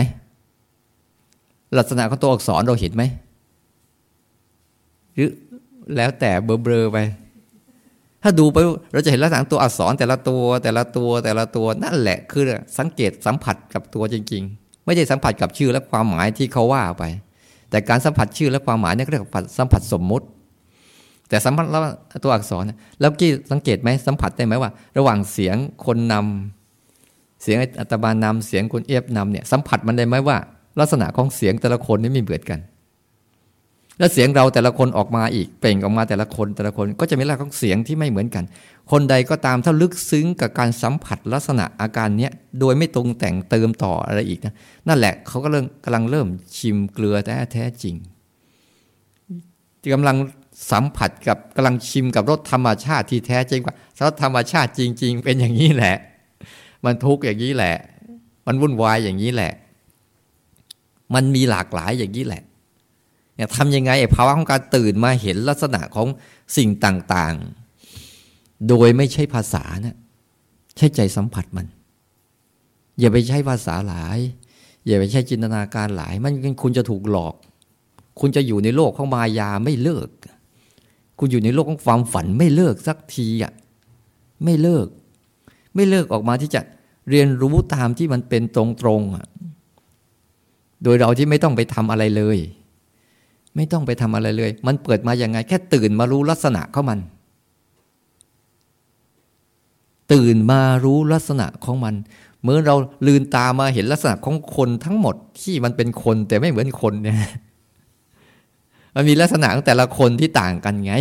[1.77, 3.03] ลักษณะของตัวอักษรเราเห็นไหม
[5.13, 5.29] หรือ
[5.95, 6.97] แล้วแต่เบลอๆไป
[8.23, 8.57] ถ้าดูไป
[8.93, 12.43] เราจะเห็นลักษณะตัวอักษรแต่ละตัว แต่ละตัวแต่ละตัวนั่นแหละคือ
[12.77, 17.03] สังเกตสัมผัสกับตัวจริง ๆ ไม่ใช่สัมผัสกับชื่อและความหมายที่เขาว่าไป
[17.71, 20.25] แต่การสัมผัสชื่อและความหมายนี่เรียกว่าสัมผัสสมมุติ
[21.29, 21.81] แต่สัมผัสแล้ว
[22.23, 22.63] ตัวอักษร
[22.99, 25.55] แล้วกี้สังเกตไหมสัมผัสได้ไหมว่า ระหว่างเสียง
[25.85, 30.37] คนนำเสียงอัตบานนำเสียงคนเอฟนำเนี่ยสัมผัสมันได้ไหมว่า
[30.79, 32.59] ลักษณะของเสียงแต่ละคนนี่ไม่เหมือนกัน
[34.01, 38.43] แล้วเสียงเราแต่ละคนออกมาอีกเปล่งออกมาแต่ละคนแต่ละคนก็จะมีลักษณะของเสียงที่ไม่เหมือนกัน
[38.91, 44.53] คนใดก็ตามถ้าลึกซึ้งกับการสัมผัสลักษณะอาการเนี้ยโดยไม่ตรงแต่งเติมต่ออะไรอีกนะ
[44.87, 47.95] นั่นแหละเขาก็เริ่มกำลังเริ่มชิมเกลือแท้แท้จริง
[49.93, 50.17] กำลัง
[50.71, 55.95] สัมผัสกับกำลังชิมกับรสธรรมชาติที่แท้จริงว่ารสธรรมชาติจริง ๆ เป็นอย่างนี้แหละ
[56.85, 57.75] มันทุกข์อย่างนี้แหละ
[58.47, 59.53] มันวุ่นวายอย่างนี้แหละ
[61.13, 62.43] มันมีหลากหลายอย่างนี้แหละ
[63.41, 66.07] เนี่ยทำยังไงไอ้ภาวะของการตื่นมาเห็นลักษณะของ
[66.57, 69.95] สิ่งต่างๆ โดยไม่ใช่ภาษาเนะี่ย
[70.77, 71.67] ใช้ใจสัมผัสมัน
[72.99, 74.17] อย่าไปใช้ภาษาหลาย
[74.85, 77.35] อย่าไปใช้จินตนาการหลาย มันคุณจะถูกหลอก
[78.19, 80.09] คุณจะอยู่ในโลกของมายาไม่เลิก
[81.19, 83.53] คุณอยู่ในโลกของความฝันไม่เลิกสักทีอะ
[84.43, 84.87] ไม่เลิก
[85.75, 86.61] ไม่เลิกออกมาที่จะ
[87.09, 88.63] เรียนรู้ตามที่มันเป็นตร
[88.99, 89.25] งๆอะ
[90.83, 92.39] โดยเราที่ไม่ต้องไปทำอะไรเลย
[93.55, 96.99] ไม่ต้องไปทำอะไรเลย มันเปิดมาอย่างไง แค่ตื่นมารู้ลักษณะของมัน
[100.13, 101.95] ตื่นมารู้ลักษณะของมัน
[102.43, 102.75] เมื่อเรา
[103.07, 107.15] ลืนตามาเห็นลักษณะของคนทั้งหมดที่มันเป็นคนแต่ไม่เหมือนคนเนี่ย
[108.95, 110.93] มันมีลักษณะของแต่ละคนที่ต่างกันไง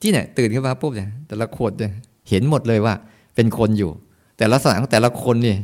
[0.00, 1.92] ที่เนี่ยตื่นขึ้นมาปุ๊บเนี่ยแต่ละคนเนี่ย
[2.28, 2.94] เห็นหมดเลยว่า
[3.34, 3.90] เป็นคนอยู่
[4.36, 5.58] แต่ลักษณะของแต่ละคนเนี่ย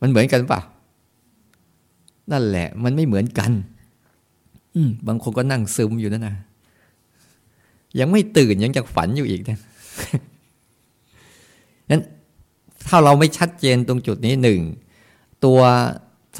[0.00, 0.60] มันเหมือนกันปะ
[2.32, 3.50] นั่นแหละ มันไม่เหมือนกัน
[5.06, 6.36] บางคนก็นั่งซึมอยู่นั่นนะ
[7.98, 9.58] ยังไม่ตื่นยังจะฝันอยู่อีกนะ
[11.90, 12.02] นั้น
[12.86, 14.60] ถ้าเราไม่ชัดเจนตรงจุดนี้หนึ่ง
[15.44, 15.60] ตัว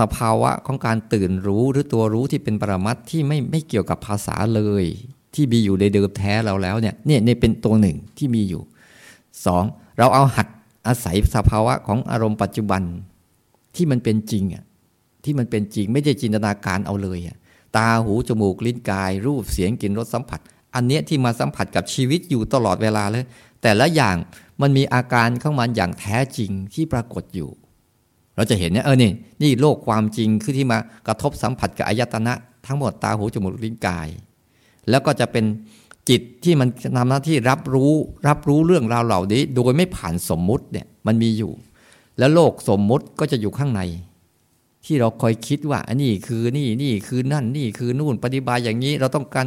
[0.01, 4.85] สภาวะของการตื่นรู้หรือตัวรู้ที่เป็นปรมัตที่ไม่ไม่เกี่ยวกับภาษาเลย
[5.35, 8.62] ที่มีอยู่ในเดิมแท้เราแล้วเนี่ยเนี่ยนี่เป็นตัวหนึ่งที่มีอยู่
[9.44, 9.64] สอง
[9.99, 10.46] เราเอาหัด
[10.87, 12.83] อาศัยสภาวะของอารมณ์ปัจจุบัน
[13.75, 14.64] ที่มันเป็นจริงอะ
[15.25, 17.37] ที่มันเป็นจริงไม่ได้จินตนาการเอาเลยอะ
[17.77, 20.41] ตาหูจมูกลิ้นกาย รูปเสียงกลิ่นรสสัมผัส
[20.75, 23.25] อันเนี้ยที่มาสัมผัสกับชีวิตอยู่ตลอดเวลาเลย
[23.62, 24.17] แต่ละอย่าง
[24.61, 27.51] มันมีอาการของมันอย่างแท้จริงที่ปรากฏอยู่
[28.37, 29.12] เราจะเห็นเนี่ยเออนี่
[29.43, 32.33] นี่โลกความจริงคือที่มากระทบสัมผัสกับอายตนะ
[32.67, 34.09] ทั้งหมดตาหูจมูกลิ้นกาย
[34.91, 35.45] แล้วก็จะเป็น
[36.09, 37.93] จิตที่มันทำหน้าที่รับรู้
[38.29, 41.53] รับรู้เรื่องราวเหล่านี้ โดยไม่ผ่านสมมุติเนี่ยมันมีอยู่
[42.19, 43.83] แล้วโลกสมมุติก็จะอยู่ข้างใน
[44.87, 49.46] ที่เราคอยคิดว่าอันนี้คือนี่นี่คือนั่นนี่คือนู่นปฏิบัติอย่างนี้เราต้องการ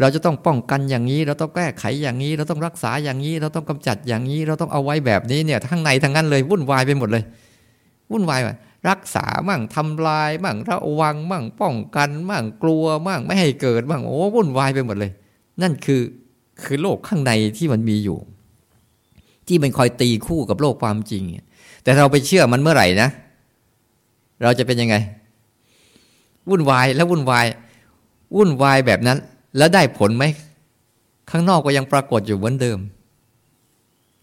[0.00, 7.24] เราจะต้องป้องกันอย่างนี้ เราต้องแก้ไขอย่างนี้ เราต้องรักษาอย่างนี้ เราต้องกำจัดอย่างนี้ เราต้องเอาไว้แบบนี้เนี่ยทั้งในทั้งนั้นเลยวุ่นวายไปหมดเลย
[8.10, 8.52] วุ่นวายว่
[8.88, 15.10] รักษามั่งทำลายมั่งระวังมั่งป้องกันมั่งกลัวมั่งไม่ให้เกิดมั่งโอ้วุ่นวายไปหมดเลย
[15.62, 16.02] นั่นคือ
[16.64, 18.18] คือโลกข้างในที่มันมีอยู่
[19.48, 21.22] ที่มันคอยตีคู่กับโลกความจริง
[21.82, 23.08] แต่เราไปเชื่อมันเมื่อไหร่นะ
[24.44, 24.96] เราจะเป็นยังไง
[26.48, 27.46] วุ่นวายแล้ววุ่นวาย
[28.36, 29.18] วุ่นวายแบบนั้น
[29.56, 30.24] แล้วได้ผลไหม
[31.30, 32.78] ข้างนอกก็ยังปรากฏอยู่เหมือนเดิม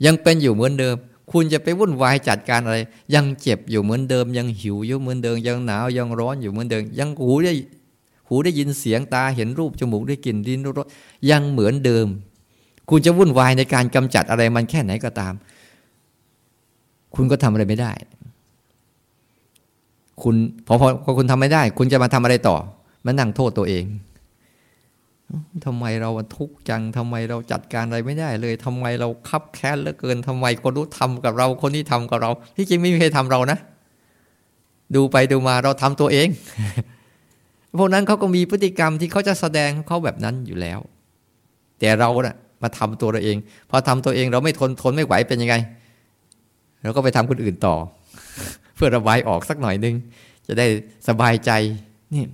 [0.05, 0.95] ยังเป็นอยู่เหมือนเดิม
[1.31, 2.77] คุณจะไปวุ่นวายจัดการอะไร
[3.15, 7.53] ยังเจ็บอยู่เหมือนเดิม ยังหิวอยู่เหมือนเดิม ยังหนาวยังร้อนอยู่เหมือนเดิม ยังหูได้
[8.27, 10.87] หูได้ยินเสียงตาเห็นรูปจมูกได้กลิ่นดินรส
[11.29, 12.07] ยังเหมือนเดิม
[12.89, 15.33] คุณจะวุ่นวายในการกำจัดอะไรมันแค่ไหนก็ตาม
[17.15, 17.91] คุณก็ทำอะไรไม่ได้
[20.23, 20.35] คุณ
[20.67, 22.55] พอพอคุณทำไม่ได้ คุณจะมาทำอะไรต่อ
[23.05, 23.85] มานั่งโทษตัวเอง
[25.65, 33.57] ทำไมเราทุกข์จังทำไมเราจัดการอะไรไม่ได้เลยทำไมเราคับแค้นเหลือเกินทำไมคนรู้ทำกับเรา คนที่ทำกับเรา ที่จริงไม่มีใครทำเรานะ
[34.95, 36.27] ดูไปดูมาเราทำตัวเอง
[37.77, 40.79] พวกนั้นเขาก็มีพฤติกรรมที่เขาจะแสดงเขาแบบนั้นอยู่แล้ว
[41.79, 43.37] แต่เราเนะ่ะมาทำตัวเราเอง
[43.69, 45.55] พอทำตัวเองเราไม่ทนทนไม่ไหวเป็นยังไง
[46.83, 47.75] เราก็ไปทำคนอื่นต่อ
[48.81, 49.95] พื่อระบายออกสักหน่อยนึง
[50.47, 50.67] จะได้
[51.07, 51.51] สบายใจ
[52.13, 52.25] นี่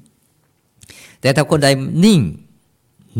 [1.21, 1.67] แต่ถ้าคนใด
[2.05, 2.19] นิ่ง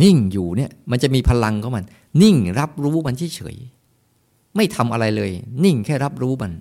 [0.03, 1.85] นิ่งอยู่เนี่ย มันจะมีพลังของมัน
[2.21, 5.31] นิ่งรับรู้มันเฉยๆไม่ทำอะไรเลย
[5.63, 6.51] นิ่งแค่รับรู้มัน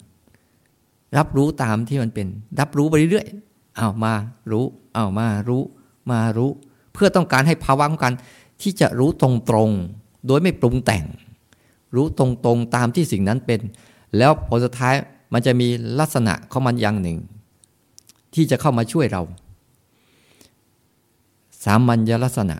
[1.17, 2.27] รับรู้ตามที่มันเป็น
[2.61, 4.13] รับรู้ไปเรื่อยๆเอามา
[4.51, 5.63] รู้เอามารู้
[6.11, 6.51] มารู้
[6.93, 8.15] เพื่อต้องการให้ภาวะของการ
[8.63, 9.25] ที่จะรู้ต
[9.55, 11.05] รงๆโดยไม่ปรุงแต่ง
[11.95, 13.61] รู้ตรงๆตามที่สิ่งนั้นเป็น
[14.19, 14.95] แล้วผลสุดท้าย
[15.33, 15.69] มันจะมี
[16.01, 17.19] ลักษณะของมันอย่างหนึ่ง
[18.35, 19.23] ที่จะเข้ามาช่วยเรา
[21.65, 22.57] สามัญลักษณะ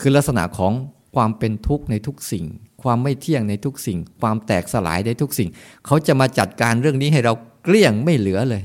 [0.00, 0.72] คือลักษณะของ
[1.14, 2.44] ความเป็นทุกข์ในทุกสิ่ง
[2.82, 5.48] ความไม่เที่ยงในทุกสิ่ง ความแตกสลายในทุกสิ่ง
[5.86, 7.32] เขาจะมาจัดการเรื่องนี้ให้เรา
[7.64, 8.62] เกลี้ยงไม่เหลือเลย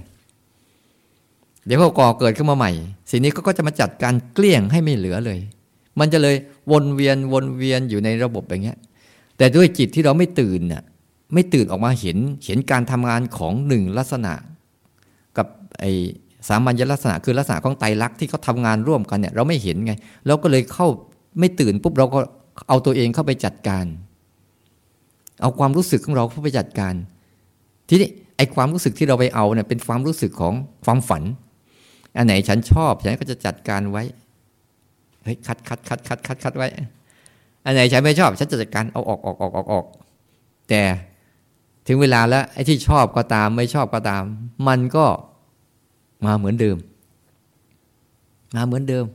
[1.65, 2.71] เดี๋ยวเขาก่อเกิดขึ้นมาใหม่
[3.11, 5.39] สิ่งนี้เขาก็จะมาจัดการเกลี้ยงให้ไม่เหลือเลย
[5.99, 6.35] มันจะเลย
[6.71, 8.77] วนเวียนวนเวียนอยู่ในระบบอย่างเงี้ย
[9.37, 10.83] แต่ด้วยจิตที่เราไม่ตื่นน่ะ
[11.33, 14.33] ไม่ตื่นออกมาเห็นเห็นการทำงานของหนึ่งลักษณะ
[15.37, 15.47] กับ
[15.79, 15.85] ไอ
[16.47, 19.93] สามัญลักษณะคือลักษณะของไตรลักษณ์ที่เขาทำงานร่วมกันเนี่ยเราไม่เห็นไง
[20.27, 20.87] เราก็เลยเข้า
[21.39, 22.19] ไม่ตื่นปุ๊บเราก็
[22.67, 23.85] เอาตัวเองเข้าไปจัดการ
[25.41, 26.93] เอาความรู้สึกของเราเข้าไปจัดการ
[27.89, 30.53] ทีนี้ไอความรู้สึกที่เราไปเอาเนี่ยเป็นความรู้สึกของ
[30.85, 31.23] ความฝัน
[32.17, 34.03] อันไหนฉันชอบฉันก็จะจัดการไว้
[35.23, 36.67] เฮ้ยคัดคัดคัดคัดคัดคัดไว้
[37.65, 39.85] อันไหนฉันไม่ชอบฉันจะจัดการเอาออกออกออกออกออก
[40.69, 40.81] แต่
[41.87, 44.23] ถึงเวลาแล้วไอ้ที่ชอบก็ตาม ไม่ชอบก็ตาม
[44.67, 45.05] มันก็
[46.25, 46.77] มาเหมือนเดิม
[48.55, 49.05] มาเหมือนเดิม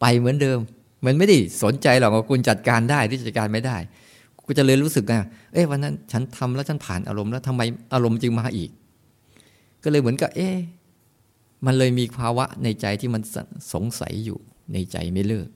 [0.00, 0.58] ไปเหมือนเดิม
[1.04, 3.76] มันไม่ได้สนใจหรอกว่าคุณจัดการได้ที่จัดการไม่ได้
[4.44, 5.14] กูจะเลยรู้สึกไง
[5.52, 7.62] เอ๊ะวันนั้น ฉันทำแล้วฉันผ่านอารมณ์แล้วทำไม
[7.94, 8.70] อารมณ์จึงมาอีก
[9.82, 10.56] ก็เลยเหมือนกับ เอ๊ะ
[11.66, 13.22] มันเลยมีภาวะในใจที่มัน
[13.72, 14.38] สงสัยอยู่
[14.72, 15.48] ในใจไม่เลิก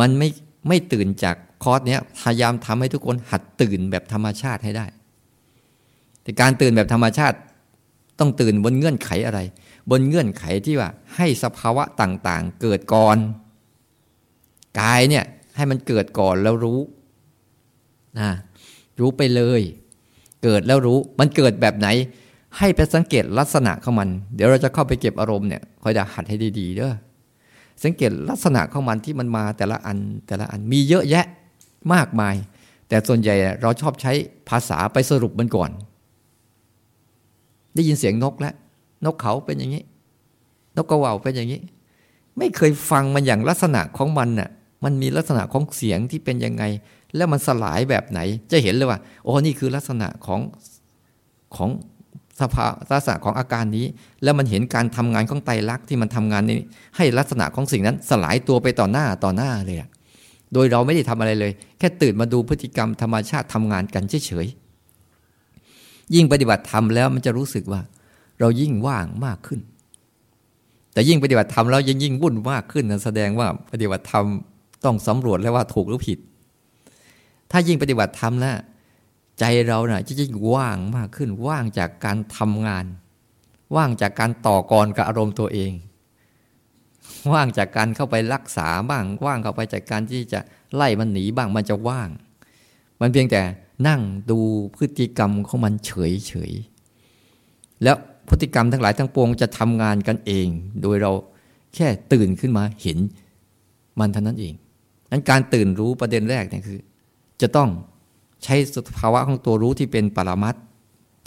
[0.00, 0.28] มันไม่
[0.68, 4.86] ไม่ตื่นจากคอร์สเนี้ยพยายามทำให้ทุกคนหัดตื่นแบบธรรมชาติให้ได้
[6.22, 7.38] แต่การตื่นแบบธรรมชาติ
[8.18, 9.40] ต้องตื่นบนเงื่อนไขอะไร
[9.90, 13.16] บนเงื่อนไขที่ว่าให้สภาวะต่างๆ เกิดก่อน
[14.80, 15.24] กายเนี่ย
[15.56, 16.80] ให้มันเกิดก่อนแล้วรู้
[18.18, 18.30] นะ
[19.00, 19.62] รู้ไปเลย
[20.42, 21.88] เกิดแล้วรู้ มันเกิดแบบไหน
[22.58, 26.94] ให้ไปสังเกตลักษณะของมัน เดี๋ยวเราจะเข้าไปเก็บอารมณ์เนี่ยคอยจะหัดให้ดีๆเด้อ
[27.84, 31.26] สังเกตลักษณะของมันที่มันมาแต่ละอันแต่ละอันมีเยอะแยะ
[31.92, 32.34] มากมาย
[32.88, 34.12] แต่ส่วนใหญ่เราชอบใช้
[34.48, 35.70] ภาษาไปสรุปมันก่อน
[37.74, 38.54] ได้ยินเสียงนกแล้ว
[39.04, 39.82] นกเขาเป็นอย่างนี้
[40.76, 41.60] นกกระว่าเป็นอย่างนี้
[42.38, 44.50] ไม่เคยฟังมันอย่างลักษณะของมันน่ะ
[44.84, 46.64] มันมีลักษณะของเสียงที่เป็นยังไง
[47.16, 48.20] แล้วมันสลายแบบไหน
[48.52, 50.40] จะเห็นเลยว่าโอ้นี่คือลักษณะของ
[51.56, 51.70] ของ
[52.40, 53.86] สภาลักษณะของอาการนี้
[54.22, 56.58] แล้วมันเห็นการทำงานของไตรลักษณ์ที่มันทำงานนี้
[56.96, 59.78] ให้ลักษณะของสิ่งนั้นสลายตัวไปต่อหน้าต่อหน้าเลย
[60.54, 64.61] โดยเราไม่ได้ทำอะไรเลย แค่ตื่นมาดูพฤติกรรมธรรมชาติทำงานกันเฉยๆ
[66.14, 67.80] ยิ่งปฏิบัติธรรมแล้วมันจะรู้สึกว่า
[68.40, 69.60] เรายิ่งว่างมากขึ้น
[70.92, 74.26] แต่ยิ่งปฏิบัติธรรมแล้วยิ่งยิ่งวุ่นมากขึ้นแสดงว่าปฏิบัติธรรม
[74.84, 76.18] ต้องสำรวจแล้วว่าถูกหรือผิด
[77.50, 78.54] ถ้ายิ่งปฏิบัติธรรมนะ
[79.38, 82.84] ใจเรานะ่ะจะยิ่งว่างมากขึ้น ว่างจากการทำงาน
[83.76, 85.72] ว่างจากการต่อกรกับอารมณ์ตัวเอง
[87.32, 90.40] ว่างจากการเข้าไปรักษาบ้าง ว่างเข้าไปจากการที่จะ
[90.74, 92.08] ไล่มันหนีบ้างมันจะว่าง
[93.00, 93.42] มันเพียงแต่
[93.88, 94.38] นั่งดู
[94.76, 96.52] พฤติกรรมของมันเฉยเฉย
[97.82, 97.96] แล้ว
[98.28, 100.46] พฤติกรรมทั้งหลายทั้งปวงจะทำงานกันเอง
[100.82, 101.12] โดยเรา
[101.74, 102.98] แค่ตื่นขึ้นมาเห็น
[103.98, 104.54] มันเท่านั้นเอง
[105.10, 106.78] นั้นการตื่นรู้ประเด็นแรกเนี่ยคือ
[107.42, 107.68] จะต้อง
[108.44, 110.54] ใช้สภาวะของตัวรู้ที่เป็นปรมัต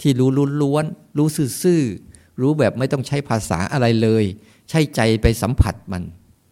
[0.00, 0.30] ที่รู้
[0.62, 0.84] ล้วน
[1.18, 1.28] รู้
[1.62, 4.24] ซื่อๆรู้แบบไม่ต้องใช้ภาษาอะไรเลย
[4.70, 6.02] ใช้ใจไปสัมผัสมัน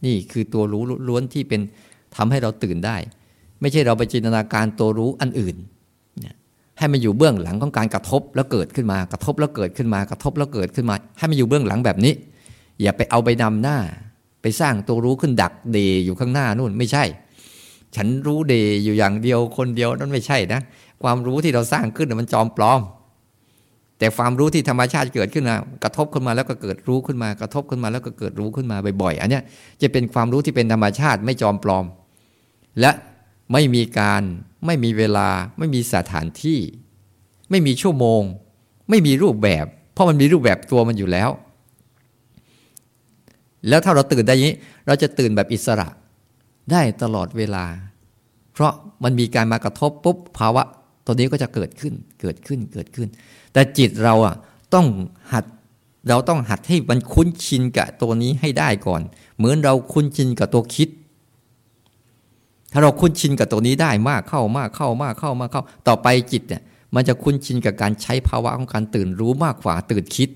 [0.07, 1.61] นี่คือตัวรู้ล้วนที่เป็น
[2.17, 2.97] ทำให้เราตื่นได้
[3.61, 5.57] ไม่ใช่เราไปจินตนาการตัวรู้อันอื่น
[6.79, 12.13] ให้มันอยู่เบื้องหลังของการกระทบแล้วเกิดขึ้นมากระทบแล้วเกิดขึ้นมากระทบแล้วเกิดขึ้นมา ให้มันอยู่เบื้องหลังแบบนี้
[12.83, 13.79] อย่าไปเอาไปนำหน้า
[14.43, 17.05] ไปสร้างตัวรู้ขึ้นดักเดอยู่ข้างหน้านู่นไม่ใช่
[17.97, 20.61] ฉันรู้เดยอยู่อย่างเดียวคนเดียวนั่นไม่ใช่นะ
[21.03, 22.81] ความรู้ที่เราสร้างขึ้นมันจอมปลอม
[23.99, 29.41] แต่ความรู้ที่ธรรมชาติเกิดขึ้นมากระทบขึ้นมาแล้วก็เกิดรู้ขึ้นมากระทบขึ้นมาแล้วก็เกิดรู้ขึ้นมาบ่อยๆอันนี้
[29.83, 31.85] จะเป็นความรู้ที่เป็นธรรมชาติไม่จอมปลอม
[32.81, 32.91] และ
[33.53, 34.23] ไม่มีการ
[34.67, 36.61] ไม่มีเวลา ไม่มีสถานที่
[37.51, 38.23] ไม่มีชั่วโมง
[38.91, 41.31] ไม่มีรูปแบบ เพราะมันมีรูปแบบตัวมันอยู่แล้ว
[43.69, 44.55] แล้วถ้าเราตื่นได้นี้
[44.87, 45.89] เราจะตื่นแบบอิสระ
[46.71, 47.65] ได้ตลอดเวลา
[48.53, 48.73] เพราะ
[49.05, 50.63] มันมีการมากระทบปุ๊บภาวะ
[51.05, 53.09] ตัวนี้ก็จะเกิดขึ้นเกิดขึ้นเกิดขึ้น
[53.53, 54.35] แต่จิตเราอะ
[54.75, 54.87] ต้อง
[55.33, 55.45] หัด
[56.09, 59.03] เราต้องหัดให้มันคุ้นชินกับตัวนี้ให้ได้ก่อน
[59.37, 60.89] เหมือนเราคุ้นชินกับตัวคิด
[62.75, 66.63] ถ้าเราคุ้นชินกับตัวนี้ได้มากเข้ามากเข้ามากเข้ามากเข้า ต่อไปจิตเนี่ย
[66.95, 70.29] มันจะคุ้นชินกับการใช้ภาวะของการตื่นรู้มากกว่าตื่นคิด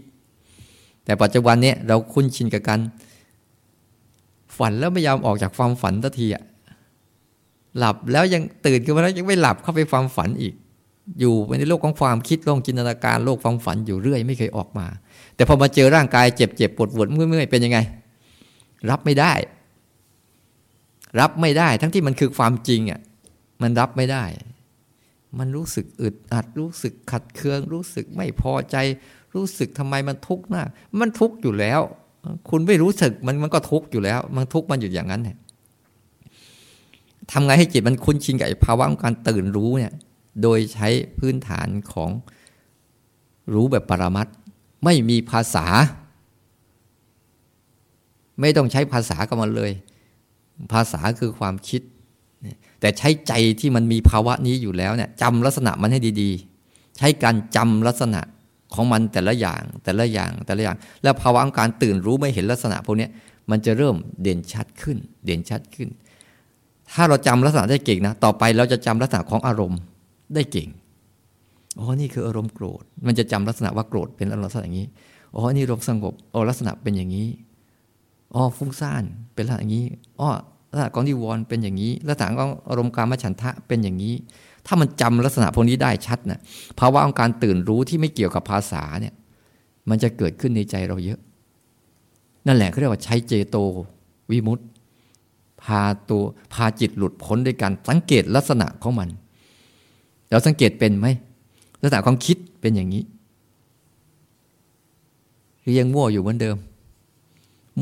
[1.05, 2.81] แต่ปัจจุบันเนี้ยเราคุ้นชินกับการ
[4.57, 6.43] ฝันแล้วไม่ยอมออกจากความฝันทันทีอะ
[7.79, 10.55] หลับแล้วยังตื่นขึ้นมาแล้วยังไม่หลับเข้าไปความฝันอีก
[11.21, 14.87] อยู่ในโลกของความคิดโลกจินตนาการโลกความฝันอยู่เรื่อยไม่เคยออกมา
[15.35, 17.79] แต่พอมาเจอร่างกายเจ็บเจ็บปวดปวดเมื่อยเป็นยังไง
[18.91, 19.33] รับไม่ได้
[21.21, 23.01] รับไม่ได้ ทั้งที่มันคือความจริงอะ
[23.63, 24.25] มันรับไม่ได้
[25.39, 28.77] มันรู้สึกอึดอัด รู้สึกขัดเคือง รู้สึกไม่พอใจ
[29.35, 30.63] รู้สึกทำไมมันทุกข์หน้า
[31.01, 31.81] มันทุกข์อยู่แล้ว
[32.51, 35.37] คุณไม่รู้สึกมันมันก็ทุกข์อยู่แล้ว มันทุกข์มันอยู่อย่างนั้นเนี่ย
[37.33, 39.93] ทำไงให้จิตมันคุ้นชินกับภาวะของการตื่นรู้เนี่ย
[40.43, 42.11] โดยใช้พื้นฐานของ
[43.55, 44.27] รู้แบบปรมัต
[44.85, 45.67] ไม่มีภาษา
[48.41, 49.73] ไม่ต้องใช้ภาษากับมันเลย
[50.73, 51.83] ภาษาคือความคิด
[52.81, 58.21] แต่ใช้ใจที่มันมีภาวะนี้อยู่แล้วเนี่ยจำลักษณะมันให้ดีๆ ใช้การจำลักษณะ
[58.75, 63.09] ของมันแต่ละอย่างแต่ละอย่างแต่ละอย่าง แล้วภาวะของการตื่นรู้ไม่เห็นลักษณะพวกนี้
[63.51, 65.89] มันจะเริ่มเด่นชัดขึ้น เด่นชัดขึ้น
[66.93, 69.81] ถ้าเราจำลักษณะได้เก่งนะ ต่อไปเราจะจำลักษณะของอารมณ์
[70.35, 70.69] ได้เก่ง
[71.79, 74.89] อ๋อนี่คืออารมณ์โกรธ มันจะจำลักษณะว่าโกรธเป็นลักษณะอย่างนี้
[75.35, 77.27] อ๋อนี่อารมณ์สงบอ๋อลักษณะเป็นอย่างนี้
[78.35, 79.03] อ๋อฟุ้งซ่าน
[79.35, 79.87] เป็นลักษณะอย่างนี้
[80.21, 80.29] อ๋อ
[80.71, 84.15] ลักษณะของนิวรณ์เป็นอย่างนี้ลักษณะของอารมณ์การมฉันทะเป็นอย่างนี้
[84.67, 86.41] ถ้ามันจำลักษณะพวกนี้ได้ชัดนะ
[86.79, 89.15] ภาวะของการตื่นรู้ที่ไม่เกี่ยวกับภาษาเนี่ย
[89.89, 91.21] มันจะเกิดขึ้นในใจเราเยอะ
[92.47, 93.57] นั่นแหละเขาเรียกว่าใช้เจโต
[94.31, 94.63] วิมุตต
[95.63, 99.09] พาตัวพาจิตหลุดพ้นด้วยการสังเกตลักษณะของมัน
[100.31, 101.07] เราสังเกตเป็นไหม
[101.81, 103.03] ลักษณะของคิดเป็นอย่างนี้
[105.61, 106.57] หรือยังมั่วอยู่เหมือนเดิม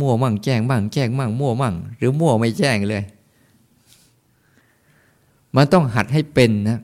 [0.01, 3.03] มั่วมั่งแจ้งมั่งแจ้งมั่งมั่วมั่ง หรือมั่วไม่แจ้งเลย
[5.57, 6.81] มันต้องหัดให้เป็นนะ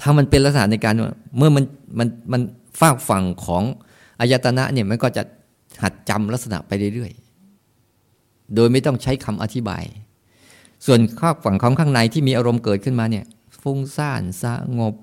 [0.00, 0.94] ถ้ามันเป็นลักษณะในการ
[1.36, 1.64] เมื่อมัน
[1.98, 2.40] มันมัน
[2.80, 3.62] ฝากฝั่งของ
[4.20, 5.22] อายตนะเนี่ยมันก็จะ
[5.82, 9.84] หัดจำลักษณะไปเรื่อยๆ โดยไม่ต้องใช้คำอธิบาย
[10.86, 13.24] ส่วนข้าฝั่งของข้างในที่มีอารมณ์เกิดขึ้นมาเนี่ย
[13.62, 14.44] ฟุ้งซ่านส
[14.78, 14.94] งบ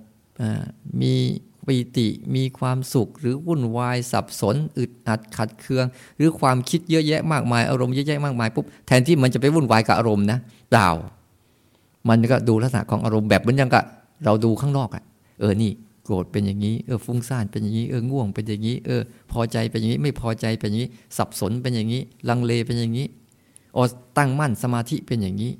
[1.02, 1.14] มี
[1.68, 5.86] ปิติมีความสุข หรือวุ่นวายสับสน อึดอัดขัดเคือง
[6.18, 10.90] หรือความคิดเยอะแยะมากมายอารมณ์เยอะแยะมากมายปุ๊บแทนที่มันจะไปวุ่นวายกับอารมณ์นะเปล่า
[12.10, 13.84] มันก็ดูลักษณะของอารมณ์แบบเหมือนอย่างกับ
[14.26, 15.04] เราดูข้างนอกอะ่ะ
[15.40, 15.72] เออนี่
[16.04, 23.08] โกรธเป็นอย่างนี้เออฟุ้งซ่านเป็นอย่างนี้เออง่วงเป็นอย่างนี้เออ พอใจเป็นอย่างนี้ไม่พอใจเป็นอย่างนี้ สับสนเป็นอย่างนี้ ลังเลเป็นอย่างนี้
[23.76, 23.84] อ๋อ
[24.18, 25.52] ตั้งมั่นสมาธิเป็นอย่างนี้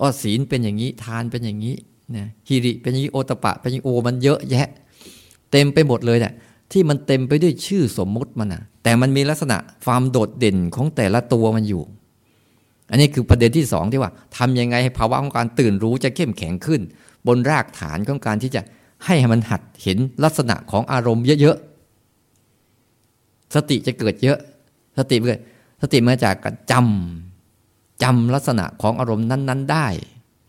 [0.00, 1.74] อ๋อศีลเป็นอย่างนี้ทานเป็นอย่างนี้
[2.16, 4.68] นะฮิริเป็นอย่างนี้โอตปะเป็นอย่างโอมันเยอะแยะ
[5.52, 6.32] เต็มไปหมดเลยเนี่ย
[6.72, 11.82] ที่มันเต็มไปด้วยชื่อสมมุติมันนะแต่มันมีลักษณะความโดดเด่นของแต่ละตัวมันอยู่
[12.90, 16.80] อันนี้คือประเด็นที่สองที่ว่าทำยังไงให้ภาวะของการตื่นรู้จะเข้มแข็งขึ้น
[17.26, 18.60] บนรากฐานของการที่จะ
[19.04, 24.38] ให้มันหัดเห็นลักษณะของอารมณ์เยอะๆสติจะเกิดเยอะ
[24.98, 25.40] สติเกิด
[25.82, 29.86] สติมาจากการจำจำลักษณะของอารมณ์นั้น ๆ ได้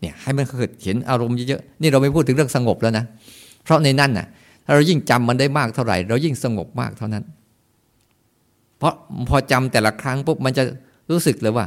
[0.00, 3.04] เนี่ยให้มันเกิดเห็นอารมณ์เยอะๆนี่เราไม่พูดถึงเรื่องสงบแล้วนะ
[3.64, 4.26] เพราะในนั้นน่ะ
[4.74, 7.24] เรายิ่งจำมันได้มากเท่าไหร่ เรายิ่งสงบมากเท่านั้น
[8.78, 8.94] เพราะ
[9.28, 10.62] พอจำแต่ละครั้งปุ๊บมันจะ
[11.10, 11.66] รู้สึกเลยว่า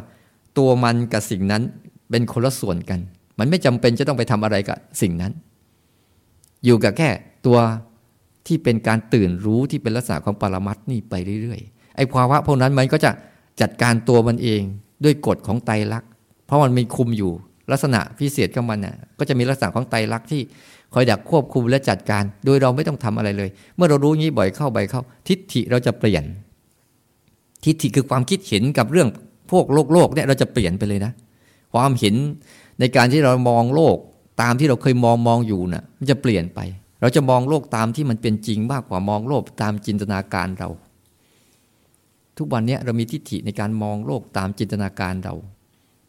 [0.57, 1.61] ตัวมันกับสิ่งนั้น
[2.09, 2.99] เป็นคนละส่วนกัน
[3.39, 5.31] มันไม่จำเป็นจะต้องไปทำอะไรกับสิ่งนั้น
[6.65, 7.09] อยู่กับแค่
[7.45, 7.57] ตัว
[8.47, 13.11] ที่เป็นการตื่นรู้ที่เป็นลักษณะของปรมัตนี่ไปเรื่อยๆไอ้ภาวะพวกนั้นมันก็จะ
[13.61, 14.61] จัดการตัวมันเอง
[15.03, 16.09] ด้วยกฎของไตรลักษณ์
[16.45, 17.31] เพราะมันมีคุมอยู่
[17.71, 20.41] ลักษณะพิเศษของมันน่ะก็จะมีลักษณะของไตรลักษณ์ที่
[20.93, 26.23] คอยดักควบคุมและจัดการ โดยเราไม่ต้องทำอะไรเลย เมื่อเรารู้งี้บ่อยเข้าบ่อยเข้า ทิฏฐิเราจะเปลี่ยน
[27.65, 29.09] ทิฏฐิคือความคิดเห็นกับเรื่อง
[29.51, 31.11] พวกโลกโลกเนี่ยเราจะเปลี่ยนไปเลยนะ
[31.73, 32.15] ความเห็น
[32.79, 33.97] ในการที่เรามองโลก
[34.41, 36.59] ตามที่เราเคยมองมองอยู่นะ่ะมันจะเปลี่ยนไป
[37.01, 40.69] เราจะมองโลกตามที่มันเป็นจริงมากกว่ามองโลกตามจินตนาการเรา
[42.37, 45.35] ทุกวันนี้เรามีทิฏฐิในการมองโลกตามจินตนาการเรา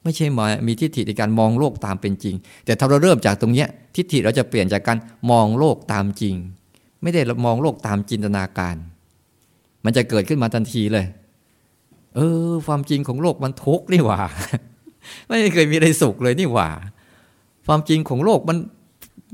[0.05, 2.35] ไม่ใช่มามีทิฏฐิในการมองโลกตามเป็นจริง
[2.65, 4.99] แต่ถ้าเราเริ่มจากตรงนี้ทิฏฐิเราจะเปลี่ยนจากการ
[5.31, 6.35] มองโลกตามจริง
[7.03, 8.77] ไม่ได้มองโลกตามจินตนาการ
[9.85, 11.07] มันจะเกิดขึ้นมาทันทีเลย
[12.15, 14.21] เออ ความจริงของโลกมันทุกข์นี่หว่า
[15.29, 16.69] ไม่เคยมีอะไรสุขเลยนี่หว่า
[17.67, 18.59] ความจริงของโลกมัน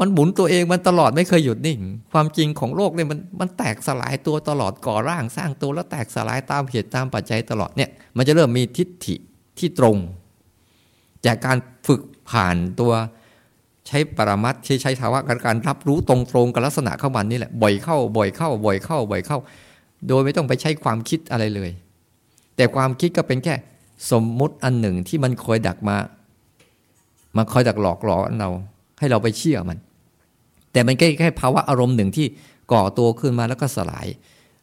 [0.01, 1.81] มันหมุนตัวเองมันตลอดไม่เคยหยุดนิ่ง
[2.13, 9.15] ความจริงของโลกเนี่ยมันมันแตกสลายตัวตลอดก่อร่างสร้างตัวแล้วแตกสลายตามเหตุตามปัจจัยตลอดเนี่ย มันจะเริ่มมีทิฏฐิ
[9.59, 9.97] ที่ตรง
[11.29, 12.93] จากการฝึกผ่านตัว
[13.87, 19.39] ใช้ปรมัตใช้ใช้ภาวะการรับรู้ตรงๆกับลักษณะเข้ามันนี่แหละบ่อยเข้า บ่อยเข้า บ่อยเข้า บ่อยเข้า
[20.09, 21.71] โดยไม่ต้องไปใช้ความคิดอะไรเลย
[22.57, 23.55] แต่ความคิดก็เป็นแค่
[24.11, 25.97] สมมุติอันหนึ่งที่มันคอยดักมา
[27.37, 28.51] มันคอยดักหลอกหลอกเรา
[28.99, 29.79] ให้เราไปเชื่อมัน
[30.73, 32.27] แต่มันแค่แค่ภาวะอารมณ์หนึ่งที่
[32.73, 34.07] ก่อตัวขึ้นมาแล้วก็สลาย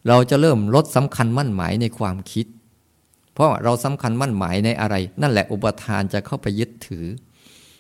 [0.08, 2.46] เราจะเริ่มลดสำคัญมั่นหมายในความคิด
[3.36, 7.06] เพราะเราสำคัญมั่นหมายในอะไร นั่นแหละอุปทานจะเข้าไปยึดถือ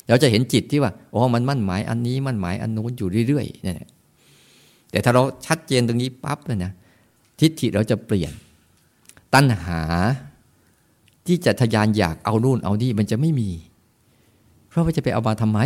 [0.07, 3.87] เราจะเห็นจิตที่ว่าอ๋อมันมั่นหมายอันนี้มั่นหมายอันนู้นอยู่เรื่อยๆเนี่ย
[4.91, 6.71] แต่ถ้าเราชัดเจนตรงนี้ปั๊บเลยนะ
[7.39, 8.31] ทิฏฐิเราจะเปลี่ยน
[9.33, 9.81] ตัณหา
[11.27, 13.49] ที่จะทยานอยากเอานู่นเอานี่มันจะไม่มี
[14.69, 15.59] เพราะว่าจะไปเอามาทำไม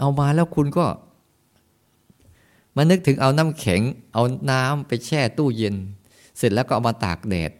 [0.00, 0.86] เอามาแล้วคุณก็
[2.76, 3.80] มานึกถึงเอาน้ำแข็ง
[4.14, 5.74] เอาน้ำไปแช่ตู้เย็น
[6.38, 7.50] เสร็จแล้วก็เอามาตากแดด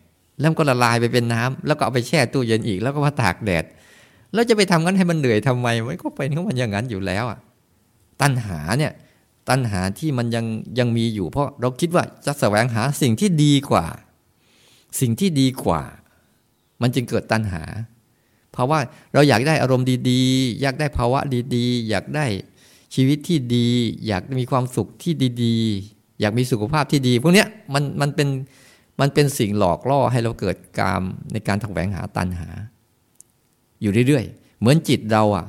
[0.40, 3.64] แล้วก็ละลายไปเป็นน้ำแล้วก็เอาไปแช่ตู้เย็นอีก แล้วก็มาตากแดด
[4.35, 7.38] แล้วจะไปทำงั้นให้มันเหนื่อยทำไมมันก็เป็นของมันอย่างนั้นอยู่แล้วอะ
[8.20, 8.92] ตัณหาเนี่ย
[9.49, 10.44] ตัณหาที่มันยัง
[10.79, 13.87] ยังมีอยู่ เพราะเราคิดว่าจะแสวงหาสิ่งที่ดีกว่า
[15.01, 15.83] สิ่งที่ดีกว่า
[16.83, 17.62] มันจึงเกิดตัณหา
[18.55, 18.79] ภาะวะ
[19.14, 21.20] เราอยากได้อารมณ์ดีๆ อยากได้ภาวะ
[21.55, 22.27] ดีๆ อยากได้
[22.94, 23.68] ชีวิตที่ดี
[24.07, 25.57] อยากมีความสุขที่ดี
[25.88, 28.29] ๆ อยากมีสุขภาพที่ดี พวกเนี้ยมันมันเป็น
[29.00, 31.02] มันเป็นสิ่งหลอกล่อให้เราเกิดกาม
[31.33, 32.49] ในการถกแหวงหาตันหา
[33.80, 35.47] อยู่เรื่อยๆ เหมือนจิตเราอะ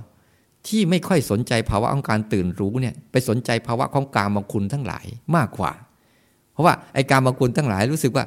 [0.68, 5.72] ที่ไม่ค่อยสนใจภาวะของการตื่นรู้เนี่ยไปสนใจภาวะของกามบางคุณทั้งหลายมากกว่า
[6.54, 8.26] เพราะว่าไอ้กามบางคุณทั้งหลายรู้สึกว่า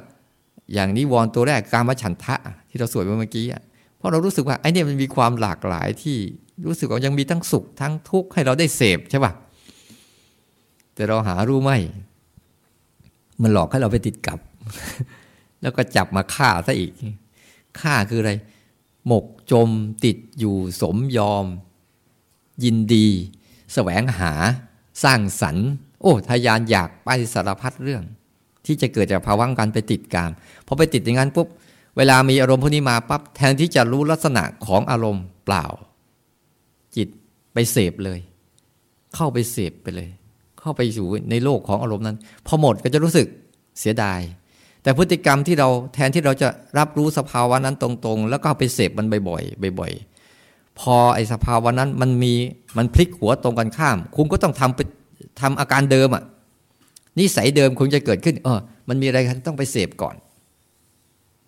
[0.73, 2.35] อย่างนี้วอนตัวแรกกามฉันทะ
[2.69, 3.61] ที่เราสวดเมื่อกี้อะ
[3.97, 6.17] เพราะเรารู้สึกว่าไอ้นี่มันมีความหลากหลายที่
[6.65, 9.31] รู้สึกว่ายังมีทั้งสุขทั้งทุกข์ให้เราได้เสพใช่ป่ะ
[10.95, 11.71] แต่เราหารู้ไหม
[13.41, 14.39] มันหลอกให้เราไปติดกับ
[15.61, 16.91] แล้วก็จับมาฆ่าซะอีก
[17.79, 18.33] ฆ่าคืออะไร
[19.07, 19.69] หมกจม
[20.05, 21.45] ติดอยู่สมยอม
[22.63, 23.11] ยินดีส
[23.73, 24.31] แสวงหา
[25.03, 25.67] สร้างสรรค์
[26.01, 28.03] โอ้ทยานอยากไปสารพัดเรื่อง
[28.65, 30.31] ที่จะเกิดจากภาวะการไปติดกาม
[30.67, 31.47] พอไปติดอย่างนั้นปุ๊บ
[31.97, 35.65] เวลามีอารมณ์พวกนี้มาปั๊บแทนที่จะรู้ลักษณะของอารมณ์เปล่า
[36.95, 37.07] จิต
[37.53, 38.19] ไปเสพเลย
[39.15, 40.09] เข้าไปเสพไปเลย
[40.59, 42.17] เข้าไปอยู่ในโลกของอารมณ์นั้น
[42.47, 43.27] พอหมดก็จะรู้สึก
[43.79, 44.19] เสียดาย
[44.89, 52.33] แต่พฤติกรรมที่เราแทนที่เราจะรับรู้สภาวะนั้นตรงๆ แล้วก็ไปเสพมันบ่อยๆบ่อยๆ พอไอ้สภาวะนั้นมันมี
[52.77, 54.79] มันพลิกหัวตรงกันข้าม คุณก็ต้องทำไป
[55.41, 56.23] ทำอาการเดิมอะ
[57.19, 58.59] นิสัยเดิมคุณจะเกิดขึ้น เออ
[58.89, 60.15] มันมีอะไรต้องไปเสพก่อน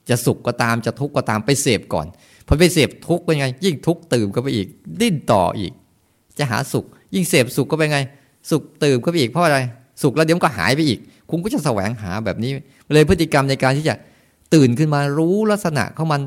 [0.09, 2.07] จะสุขก็ตามจะทุกข์ก็ตามไปเสพก่อน
[2.47, 4.67] พอไปเสพทุกข์เป็นไง ยิ่งทุกข์ตื่มก็ไปอีก
[5.01, 5.73] ดิ้นต่ออีก
[6.37, 7.99] จะหาสุข ยิ่งเสพสุขก็เป็นไง
[8.49, 9.59] สุขตื่มก็ไปอีกเพราะอะไร
[10.01, 10.99] สุขแล้วเดี๋ยวก็หายไปอีก
[11.31, 12.51] คุณก็จะแสวงหาแบบนี้
[12.93, 13.95] เลยพฤติกรรมในการที่จะ
[14.53, 16.21] ตื่นขึ้นมารู้ลักษณะของมัน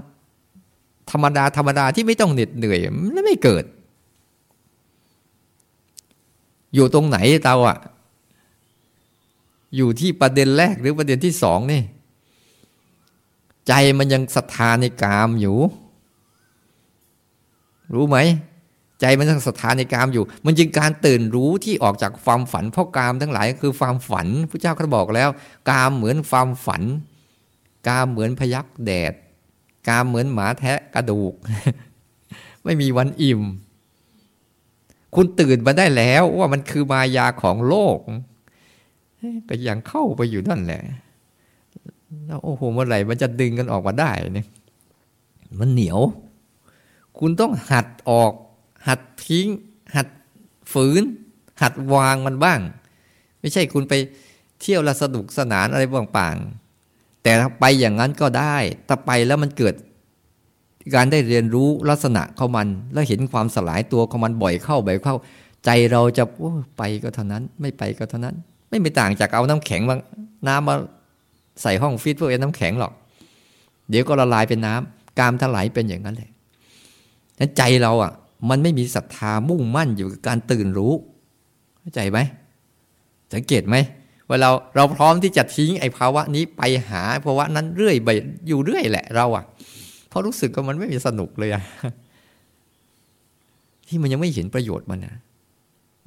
[1.10, 3.64] ธรรมดาธรรมดาที่ไม่ต้องเหน็ดเหนื่อยมันไม่เกิด
[6.74, 7.78] อยู่ตรงไหนเราอะ
[9.76, 11.82] อยู่ที่ประเด็นแรกหรือประเด็นที่สองนี่
[13.68, 15.56] ใจมันยังศรัทธาในกามอยู่
[17.94, 18.18] รู้ไหม
[19.04, 25.28] ใจมันยังศรัทธาในกามอยู่ มันจึงการตื่นรู้ที่ออกจากความฝันเพราะกามทั้งหลายคือความฝันพระเจ้าก็บอกแล้ว
[25.70, 26.82] กามเหมือนความฝัน
[27.88, 29.12] กามเหมือนพยักแดด
[29.88, 31.34] กามเหมือนหมาแทะกระดูก
[32.64, 33.40] ไม่มีวันอิ่ม
[35.14, 37.98] คุณตื่นมาได้แล้วว่ามันคือมายาของโลก
[39.48, 40.82] ก็ยังเข้าไปอยู่นั่นแหละ
[42.26, 44.46] แล้วโอ้โหเมื่อไหร่มันจะดึงกันออกมาได้เนี่ย
[45.60, 46.00] มันเหนียว
[47.18, 48.32] คุณต้องหัดออก
[48.88, 49.46] หัดทิ้ง
[49.96, 50.08] หัด
[50.72, 51.02] ฝืน
[51.62, 52.60] หัดวางมันบ้าง
[53.40, 53.94] ไม่ใช่คุณไป
[54.60, 55.82] เที่ยวละสนุกสนานอะไร
[56.16, 58.56] บางๆ แต่ไปอย่างนั้นก็ได้
[58.88, 59.74] ถ้าไปแล้วมันเกิด
[60.94, 65.16] การได้เรียนรู้ลักษณะของมัน แล้วเห็นความสลายตัวของมันบ่อยเข้าบ่อยเข้า
[65.64, 66.24] ใจเราจะ
[66.78, 68.34] ไปก็เท่านั้น ไม่ไปก็เท่านั้น
[68.70, 69.96] ไม่มีต่างจากเอาน้ำแข็งมา
[70.48, 70.76] น้ำมา
[71.62, 72.92] ใส่ห้องฟิตเพื่อเป็นน้ำแข็งหรอก
[73.90, 76.30] เดี๋ยวก็ละลายเป็นน้ำกามถลายเป็นอย่างนั้นแหละ
[77.38, 78.12] นั้นใจเราอะ
[78.50, 80.92] มันไม่มีศรัทธามุ่งมั่นอยู่กับการตื่นรู้
[81.78, 82.18] เข้าใจไหม
[83.34, 83.76] สังเกตไหม
[84.28, 88.08] ว่าเราเราพร้อมที่จะทิ้งไอ้ภาวะนี้ไปหาภาวะนั้นเรื่อยไป
[88.48, 89.44] อยู่เรื่อยแหละเราอะ
[90.08, 91.62] เพราะรู้สึกว่ามันไม่มีสนุกเลยอะ
[93.88, 95.16] ที่มันยังไม่เห็นประโยชน์มันนะ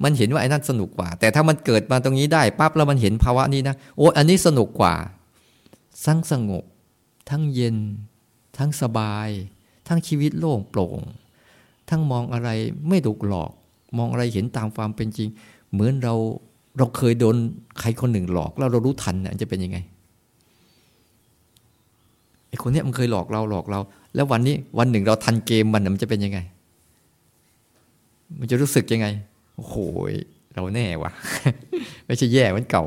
[0.04, 4.94] มันเห็นว่าไอ้นั่นสนุกกว่า แต่ถ้ามันเกิดมาตรงนี้ได้ปั๊บแล้วมันเห็นภาวะนี้นะโอ้อันนี้สนุกกว่า
[6.06, 6.64] ทั้งสงบ
[7.30, 7.76] ทั้งเย็น
[8.58, 9.28] ทั้งสบาย
[9.88, 11.00] ทั้งชีวิตโล่งโปร่ง
[11.90, 12.48] ทั้งมองอะไร
[12.88, 13.50] ไม่ถูกหลอก
[13.98, 15.28] มองอะไรเห็นตามความเป็นจริง
[15.72, 16.14] เหมือนเรา
[16.78, 17.36] เราเคยโดน
[17.80, 19.78] ใครคนหนึ่งหลอกแล้วเรารู้ทันเนี่ยจะเป็นยังไง
[22.48, 23.80] ไอ้คนนี้มันเคยหลอกเราหลอกเรา
[24.14, 26.38] แล้ววันนี้วันหนึ่งเราทันเกมมันมันจะเป็นยังไง
[28.38, 29.06] มันจะรู้สึกยังไง
[29.56, 29.76] โอ้โห
[30.54, 31.10] เราแน่วะ
[32.06, 32.84] ไม่ใช่แย่เหมือนเก่า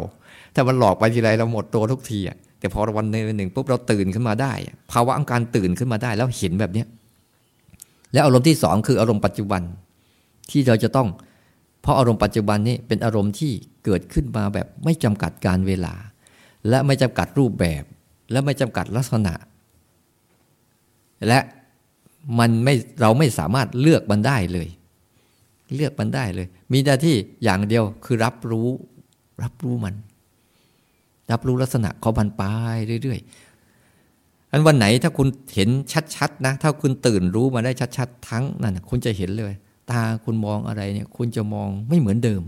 [0.53, 4.53] ถ้ามันหลอกไปทีไรเราหมดตัวทุกทีอะแต่พอวันหนึ่งปุ๊บเราตื่นขึ้นมาได้
[4.91, 6.87] ภาวะองการตื่นขึ้นมาได้ แล้วเห็นแบบเนี้ย
[8.13, 9.61] แล้วอารมณ์ที่สองคืออารมณ์ปัจจุบัน
[10.49, 11.07] ที่เราจะต้อง
[11.81, 13.51] เพราะอารมณ์ปัจจุบันนี้เป็นอารมณ์ที่
[13.85, 15.93] เกิดขึ้นมาแบบไม่จำกัดการเวลา
[16.69, 17.83] และไม่จำกัดรูปแบบ
[18.31, 19.33] และไม่จำกัดลักษณะ
[21.27, 21.39] และ
[22.39, 24.69] มันไม่เราไม่สามารถเลือกมันได้เลย
[25.75, 28.67] เลือกมันได้เลย มีหน้าที่อย่างเดียวคือรับรู้
[29.43, 29.95] รับรู้มัน
[31.31, 32.43] รับรู้ลักษณะของมันไป
[33.03, 33.40] เรื่อยๆ
[34.51, 35.69] อันวันไหนถ้าคุณเห็น
[36.15, 39.53] ชัดๆนะ ถ้าคุณตื่นรู้มาได้ชัดๆ ทั้งนั่นคุณจะเห็นเลย
[39.91, 42.41] ตาคุณมองอะไรเนี่ย คุณจะมองไม่เหมือนเดิม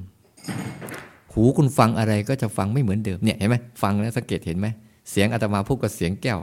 [1.34, 4.68] หูคุณฟังอะไรก็จะฟังไม่เหมือนเดิมเนี่ยเห็นไหมฟังแล้วสังเกตเห็นไหม
[5.12, 6.40] เสียงอาตมาพูดกับเสียงแก้ว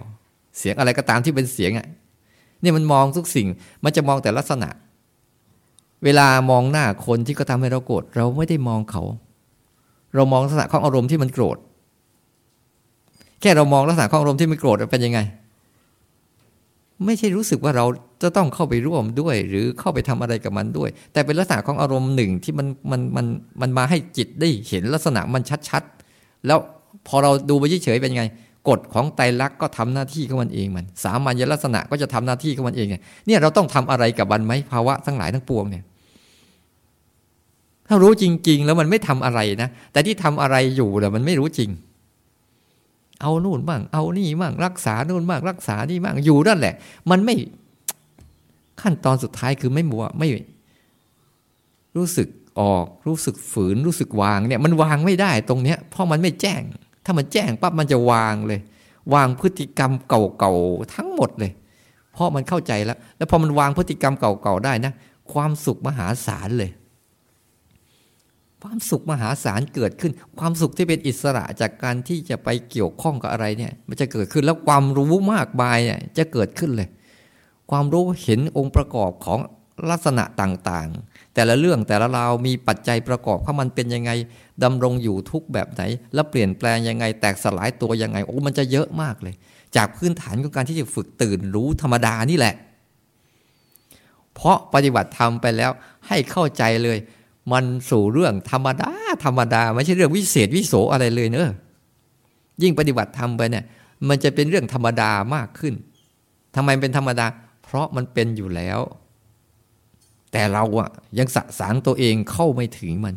[0.59, 1.87] เสียงอะไรก็ตามที่เป็นเสียงอะ
[2.61, 3.47] เนี่ยมันมองทุกสิ่ง
[3.85, 4.69] มันจะมองแต่ลักษณะ
[6.05, 9.03] เวลามองหน้าคนที่ก็ทำให้เราโกรธเราไม่ได้มองเขา
[10.15, 11.59] เรามองลักษณะของอารมณ์ที่มันโกรธ
[13.41, 15.21] แค่เรามองลักษณะของอารมณ์ที่มันโกรธเป็นยังไง
[17.05, 17.87] ไม่ใช่รู้สึกว่าเรา
[18.23, 23.27] จะต้องเข้าไปร่วมด้วย หรือเข้าไปทำอะไรกับมันด้วย แต่เป็นลักษณะของอารมณ์หนึ่งที่มันมันมัน
[23.61, 26.59] มันมาให้จิตได้เห็นลักษณะมันชัดๆ แล้ว
[27.09, 28.25] พอเราดูไปเฉยๆเป็นไง
[28.69, 32.89] กฎของไตรลักษณ์ก็ทำหน้าที่ของมันเองมัน สามัญลักษณะก็จะทำหน้าที่ของมันเอง
[33.27, 35.85] เนี่ยเราต้องทำอะไรกับมันไหมภาวะทั้งหลายทั้งปวงเนี่ย
[37.89, 41.71] ถ้ารู้จริง ๆ แล้วมันไม่ทำอะไรนะแต่ที่ทำอะไรอยู่แต่มันไม่รู้จริง
[43.21, 46.75] เอานู่นบ้างเอานี่บ้างรักษานู่นบ้างรักษานี่บ้างอยู่นั่นแหละ
[47.11, 47.35] มันไม่
[48.81, 50.29] ขั้นตอนสุดท้ายคือไม่มัวไม่
[51.97, 52.29] รู้สึก
[52.61, 56.63] ออกรู้สึกฝืนรู้สึกวางเนี่ย มันวางไม่ได้ตรงเนี้ย เพราะมันไม่แจ้ง
[57.05, 58.61] ถ้ามันแจ้งปั๊บมันจะวางเลย
[59.15, 61.53] วางพฤติกรรมเก่าๆทั้งหมดเลย
[62.13, 64.93] เพราะมันเข้าใจแล้ว แล้วพอมันวางพฤติกรรมเก่าๆได้นะ
[65.33, 66.71] ความสุขมหาศาลเลย
[68.63, 76.89] ความสุขมหาศาลเกิดขึ้น ความสุขที่เป็นอิสระจากการที่จะไปเกี่ยวข้องกับอะไรเนี่ย มันจะเกิดขึ้นแล้วความรู้มากมายเนี่ยจะเกิดขึ้นเลย
[77.71, 79.41] ความรู้เห็นองค์ประกอบของ
[79.91, 84.11] ลักษณะต่างๆ แต่ละเรื่องแต่ละราวมีปัจจัยประกอบข้ามันเป็นยังไง
[84.65, 85.83] ดำรงอยู่ทุกแบบไหน
[86.15, 89.35] แล้วเปลี่ยนแปลงยังไง แตกสลายตัวยังไง โอ้มันจะเยอะมากเลย
[89.77, 92.55] จากพื้นฐานของการที่จะฝึกตื่นรู้ธรรมดานี่แหละ
[94.35, 95.71] เพราะปฏิบัติธรรมไปแล้ว
[96.09, 96.99] ให้เข้าใจเลย
[97.53, 98.91] มันสู่เรื่องธรรมดา
[99.25, 101.55] ธรรมดาไม่ใช่เรื่องวิเศษวิโสอะไรเลยเนอะ
[102.63, 103.65] ยิ่งปฏิบัติธรรมไปเนี่ย
[104.09, 105.75] มันจะเป็นเรื่องธรรมดามากขึ้น
[106.55, 107.27] ทำไมเป็นธรรมดา
[107.65, 108.81] เพราะมันเป็นอยู่แล้ว
[110.33, 113.17] แต่เราอะยังสะสางตัวเองเข้าไม่ถึงมัน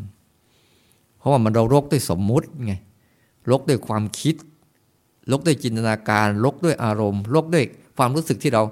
[1.17, 2.73] เพราะว่ามันเรารกด้วยสมมุติไง
[3.51, 4.35] รกด้วยความคิด
[5.31, 7.65] ลกด้วยจินตนาการลกด้วยอารมณ์ลกด้วย
[7.97, 8.63] ความรู้สึกที่เรา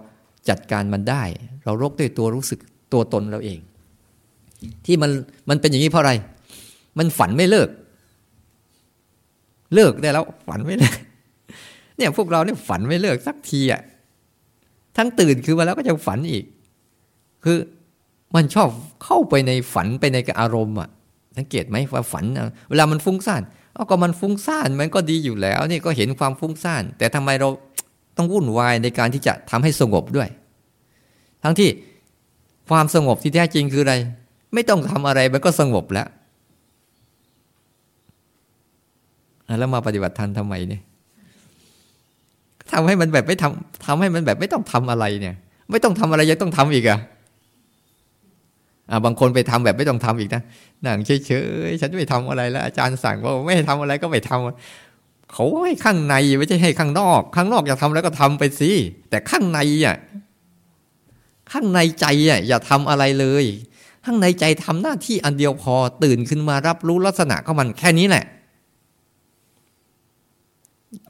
[0.49, 1.23] จัดการมันได้
[1.65, 2.59] เราลกด้วยตัวรู้สึก
[2.93, 3.59] ตัวตนเราเอง
[4.85, 5.11] ที่มัน
[5.49, 6.13] มันเป็นอย่างนี้เพราะอะไร
[6.97, 7.69] มันฝันไม่เลิก
[9.75, 10.97] เลิกได้แล้ว ฝันไม่เลิก
[11.97, 13.81] เนี่ยพวกเราเนี่ยฝันไม่เลิกสักทีอะ
[14.97, 16.43] ทั้งตื่นคือมาแล้วก็จะฝันอีก
[17.43, 17.57] คือ
[18.35, 18.69] มันชอบ
[19.03, 20.89] เข้าไปในฝันไปในอารมณ์อะ
[21.37, 22.25] สังเกตไหมว่าฝัน
[22.69, 23.41] เวลามันฟุ้งซ่าน
[23.73, 27.49] เอาก็มันฟุ้งซ่านมันก็ดีอยู่แล้ว นี่ก็เห็นความฟุ้งซ่าน แต่ทำไมเรา
[28.17, 30.29] ต้องวุ่นวายในการที่จะทำให้สงบด้วย
[31.43, 31.69] ทั้งที่
[32.69, 33.95] ความสงบที่แท้จริงคืออะไร
[34.53, 36.07] ไม่ต้องทำอะไรมันก็สงบแล้ว
[39.59, 40.81] แล้วมาปฏิบัติธรรมทำไมเนี่ย
[42.71, 45.35] ทำให้มันแบบไม่ทำทำให้มันแบบไม่ต้องทำอะไรเนี่ย
[45.71, 46.99] ไม่ต้องทำอะไรยังต้องทำอีกอะ
[49.05, 50.41] บางคนไปทำแบบไม่ต้องทำอีกนะ
[50.85, 51.31] นั่งเฉ
[51.67, 58.71] ยๆฉันไม่ทำอะไรแล้ว อาจารย์สั่งว่าไม่ให้ทำอะไรก็ไม่ทำเขาให้ข้างในไม่ใช่ให้ข้างนอก ข้างนอกอยากทำแล้วก็ทำไปสิ
[59.09, 59.97] แต่ข้างในอะ
[61.51, 63.45] ข้างในใจอะอย่าทำอะไรเลย
[64.05, 68.25] ข้างในใจทำหน้าที่อันเดียวพอตื่นขึ้นมารับรู้ลักษณะของมันแค่นี้แหละ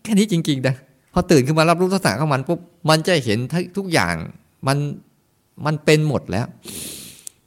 [0.03, 0.75] แค่นี้จริงๆนะ
[1.13, 3.39] พอตื่นขึ้นมารับรู้ลักษณะของมันปุ๊บมันจะเห็น
[3.77, 4.15] ทุกอย่าง
[4.67, 4.77] มัน
[5.65, 6.47] มันเป็นหมดแล้ว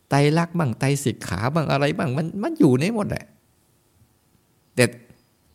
[0.09, 3.25] ไตรักบ้างไตสิกขาบ้างอะไรบ้างมันมันอยู่ในหมดแหละ
[4.75, 4.85] แต่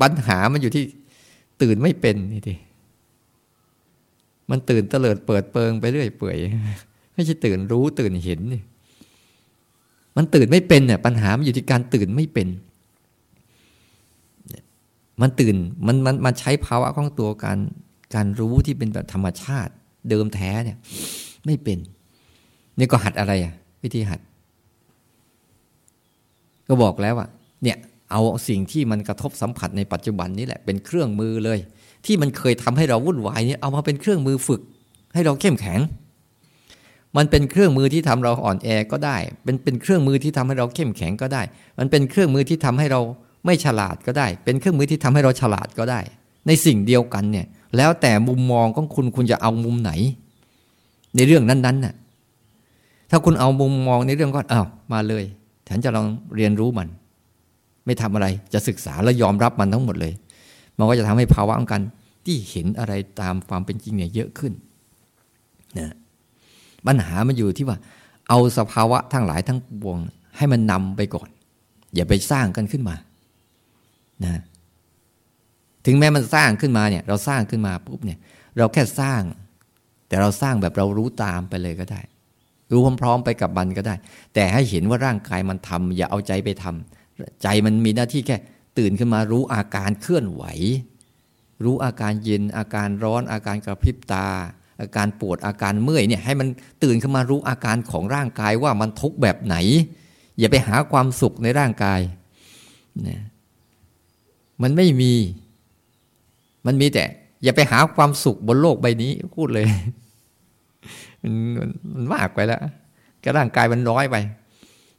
[0.02, 0.84] ปัญหามันอยู่ที่
[1.62, 2.56] ตื่นไม่เป็นนี่ที
[4.50, 6.38] มันตื่นเตลิดเปิดเปิงไปเรื่อยเปื่อย
[7.14, 8.62] ไม่ใช่ตื่นรู้ตื่นเห็นนี่
[10.20, 12.48] มันตื่นไม่เป็นเนี่ยปัญหามันอยู่ที่การตื่นไม่เป็น
[15.22, 15.56] มันตื่น
[15.88, 17.60] มันมันมันใช้ภาวะของตัวการ
[18.16, 19.72] การรู้ที่เป็นแบบธรรมชาติ
[20.10, 20.78] เดิมแท้เนี่ย
[21.46, 21.78] ไม่เป็น
[22.78, 23.54] นี่ก็หัดอะไรอะ
[23.84, 24.20] วิธีหัด
[26.68, 27.28] ก็บอกแล้วว่า
[27.64, 27.78] เนี่ย
[28.12, 31.60] เอาสิ่งที่มันกระทบสัมผัสในปัจจุบันนี้แหละเป็นเครื่องมือเลย
[32.06, 34.62] ที่มันเคยทำให้เราวุ่นวายเนี่ยเอามาเป็นเครื่องมือฝึก
[35.14, 35.80] ให้เราเข้มแข็ง
[37.18, 41.42] มันเป็นเครื่องมือที่ทำเราอ่อนแอก็ได้ เป็นเป็นเครื่องมือที่ทำให้เราเข้มแข็งก็ได้
[41.80, 43.02] มันเป็นเครื่องมือที่ทำให้เรา
[43.46, 46.00] ไม่ฉลาดก็ได้ เป็นเครื่องมือที่ทำให้เราฉลาดก็ได้
[46.48, 47.46] ในสิ่งเดียวกันเนี่ย
[47.78, 49.92] แล้วแต่มุมมองของคุณคุณจะเอามุมไหน
[51.16, 51.96] ในเรื่องนั้นๆน่ะ
[53.10, 55.24] ถ้าคุณเอามุมมองในเรื่องก็อ้าวมาเลย
[55.70, 56.88] ฉันจะลองเรียนรู้มัน
[57.86, 60.14] ไม่ทำอะไร จะศึกษาและยอมรับมันทั้งหมดเลย
[60.78, 61.82] มันก็จะทำให้ภาวะของการ
[62.26, 64.54] ที่เห็นอะไรตามความเป็นจริงเนี่ยเยอะขึ้น
[66.88, 67.78] ปัญหามันอยู่ที่ว่า
[68.30, 69.98] เอาสภาวะทั้งหลายทั้งปวง
[70.38, 71.30] ให้มันนำไปก่อน
[71.96, 72.96] อย่าไปสร้างกันขึ้นมา
[74.24, 74.42] นะ
[75.86, 78.20] ถึงแม้มันสร้างขึ้นมาเนี่ย เราสร้างขึ้นมาปุ๊บเนี่ย
[78.58, 79.22] เราแค่สร้าง
[80.08, 82.02] แต่เราสร้างแบบเรารู้ตามไปเลยก็ได้
[82.72, 83.96] รู้พร้อมๆ ไปกับมันก็ได้
[84.34, 88.38] แต่ให้เห็นว่าร่างกายมันทำอย่าเอาใจไปทำใจมันมีหน้าที่แค่
[88.78, 90.44] ตื่นขึ้นมารู้อาการเคลื่อนไหว
[91.64, 94.28] รู้อาการเย็นอาการร้อนอาการกระพริบตา
[94.82, 96.48] อาการปวดอาการเมื่อยเนี่ยให้มัน
[96.84, 99.56] ตื่นขึ้นมารู้อาการของร่างกายว่ามันทุกแบบไหน
[100.40, 102.00] อย่าไปหาความสุขในร่างกาย
[103.08, 103.22] นี่ย
[104.62, 105.14] มันไม่มี
[106.66, 107.04] มันมีแต่
[107.44, 109.66] อย่าไปหาความสุขบนโลกใบนี้พูดเลย
[111.22, 111.34] มัน
[111.94, 112.62] มันมากไปแล้ว
[113.24, 114.16] ก็ร่างกายมันร้อยไป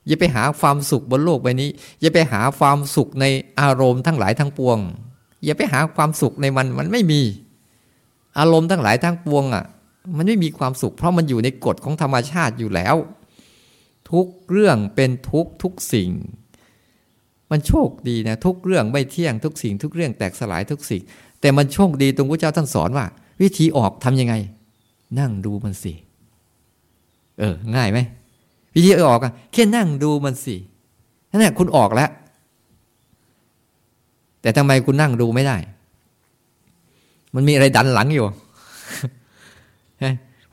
[0.06, 1.70] อย่าไปหาความสุขบนโลกใบนี้
[2.00, 3.24] อย่าไปหาความสุขใน
[3.60, 4.78] อารมณ์ทั้งหลายทั้งปวง
[5.44, 7.20] อย่าไปหาความสุขในมันมันไม่มี
[8.38, 9.64] อารมณ์ทั้งหลายทั้งปวงอะ
[10.16, 12.96] มันไม่มีความสุข เพราะมันอยู่ในกฎของธรรมชาติอยู่แล้ว
[14.10, 16.10] ทุกเรื่องเป็นทุกทุกสิ่ง
[17.50, 21.02] มันโชคดีนะทุกเรื่องไม่เที่ยงทุกสิ่ง ทุกเรื่องแตกสลายทุกสิ่ง
[21.40, 23.06] แต่มันโชคดีตรงพระเจ้าท่านสอนว่า
[23.42, 24.34] วิธีออกทํำยังไง
[25.18, 25.92] นั่งดูมันสิ
[27.38, 27.98] เออ ง่ายไหม
[28.74, 30.56] วิธีออกอะแค่นั่งดูมันสิ
[31.30, 32.10] นั่นแหละคุณออกแล้ว
[34.42, 35.56] แต่ทำไมคุณนั่งดูไม่ได้
[37.34, 38.26] มันมีอะไรดันหลังอยู่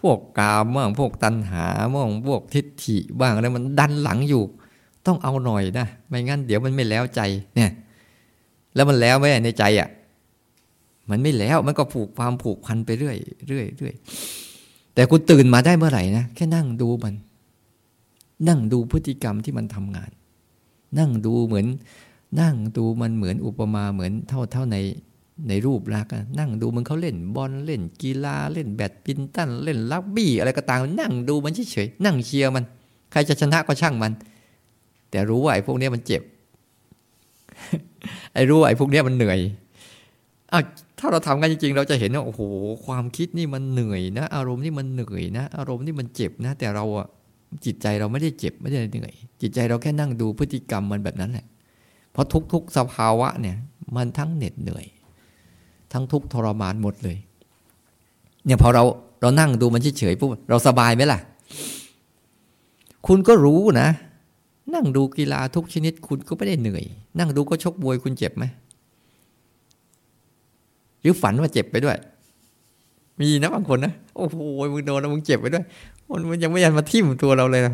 [0.02, 4.44] พวกกามบ้างพวกตัณหาบ้างพวกทิฏฐิบ้างอะไรมันดันหลังอยู่
[5.06, 7.22] ต้องเอาหน่อยนะ ไม่งั้นเดี๋ยวมันไม่แล้วใจ
[7.56, 7.72] เนี่ย
[8.76, 9.90] แล้วมันแล้วไหมในใจอะ่ะ
[11.10, 13.18] มันไม่แล้วมันก็ผูกความผูกพันไปเรื่อย
[13.48, 13.94] เรื่อยเรื่อย
[14.94, 17.16] แต่คุณตื่นมาได้เมื่อไหร่นะแค่นั่งดูมัน
[18.48, 20.12] นั่งดูพฤติกรรมที่มันทำงาน
[21.00, 21.68] นั่งดูเหมือน
[22.42, 24.78] นั่งดูมันเหมือนอุปมาเหมือนเท่าเท่าใน
[25.48, 32.64] ในรูปลักษณ์นั่งดูมันเขาเล่นบอลเล่นกีฬาเล่นแบดมินตันเล่นลักบี้อะไรก็ตามนั่งดูมันเฉยๆนั่งเชียร์มัน
[33.12, 34.12] ใครจะชนะก็ช่างมัน
[35.10, 36.22] แต่รู้ว่าไอ้พวกนี้มันเจ็บ
[38.34, 39.40] ไอ้รู้ว่าไอ้พวกนี้มันเหนื่อย
[40.52, 40.64] อ้าว
[41.00, 42.42] ถ้าเราทำกันจริงๆ เราจะเห็นว่าโอ้โห
[42.86, 47.08] ความคิดนี่มันเหนื่อยนะ อารมณ์นี่มันเหนื่อยนะ อารมณ์นี่มันเจ็บนะ แต่เราอะ
[47.66, 51.46] จิตใจเราไม่ได้เจ็บไม่ได้เหนื่อย จิตใจเราแค่นั่งดูพฤติกรรมมันแบบนั้นแหละ
[52.12, 53.58] เพราะทุก ๆ สภาวะเนี่ย
[53.96, 54.86] มันทั้งเหน็ดเหนื่อย
[55.94, 57.18] ทั้งทุกทรมานหมดเลย
[58.46, 58.84] เนี่ยพอเรา
[59.22, 61.20] เรานั่งดูมันเฉยๆปุ๊บเราสบายไหมล่ะ
[63.08, 63.88] คุณก็รู้นะ
[64.74, 66.84] นั่งดูกีฬาทุกชนิด คุณก็ไม่ได้เหนื่อย
[67.20, 68.46] นั่งดูก็ชกมวยคุณเจ็บไหม
[71.02, 71.98] หรือฝันว่าเจ็บไปด้วย
[73.20, 74.38] มีนะบางคนนะโอ้โห
[74.74, 75.66] มึงโดนแล้วมึงเจ็บไปด้วย
[76.30, 77.74] มันยังไม่ยันมาทิ่มตัวเราเลยนะ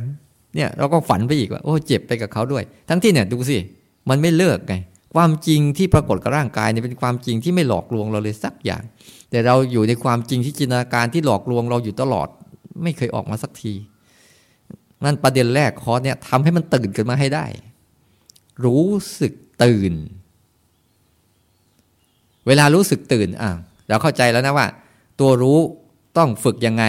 [0.55, 3.57] เนี่ยเราก็ฝันไปอีกว่าโอ้เจ็บไปกับเขาด้วย ทั้งที่เนี่ยดูสิ
[4.09, 4.73] มันไม่เลิกไง
[5.15, 8.83] ความจริงที่ปรากฏกับร่างกายเนี่ยเป็นความจริงที่ไม่หลอกลวงเราเลยสักอย่าง
[9.29, 12.27] แต่เราอยู่ในความจริงที่จินตนาการที่หลอกลวงเราอยู่ตลอด
[12.83, 13.73] ไม่เคยออกมาสักที
[15.03, 17.45] นั่นประเด็นแรกคอเนี่ยทำให้มันตื่นขึ้นมาให้ได้
[18.65, 18.87] รู้
[19.19, 19.33] สึก
[19.63, 19.93] ตื่น
[22.47, 23.49] เวลารู้สึกตื่นอะ
[23.87, 24.67] เราเข้าใจแล้วนะว่า
[25.19, 25.59] ตัวรู้
[26.17, 26.83] ต้องฝึกยังไง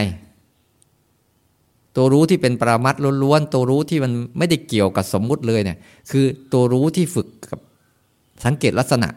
[1.97, 5.79] ตัวรู้ที่เป็นปรามัดล้วนๆตัวรู้ที่มันไม่ได้เกี่ยวกับสมมุติเลยเนี่ย
[6.11, 7.59] คือตัวรู้ที่ฝึกกับ
[8.45, 9.09] สังเกตลักษณะ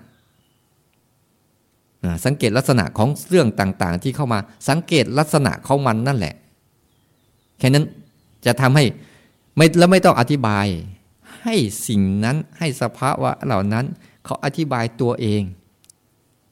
[2.25, 4.39] สังเกตลักษณะของเรื่องต่างๆ ที่เข้ามา
[4.69, 6.35] สังเกตลักษณะของมันนั่นแหละ
[7.59, 7.85] แค่นั้น
[8.45, 8.83] จะทำให้
[9.55, 10.65] ไม่แล้วไม่ต้องอธิบาย
[11.41, 11.55] ให้
[11.87, 13.85] สิ่งนั้นให้สภาวะเหล่านั้น
[14.25, 15.41] เขาอธิบายตัวเอง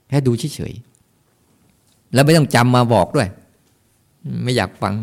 [0.09, 3.29] แค่ดูเฉยๆแล้วไม่ต้องจำมาบอกด้วย
[4.43, 4.93] ไม่อยากฟัง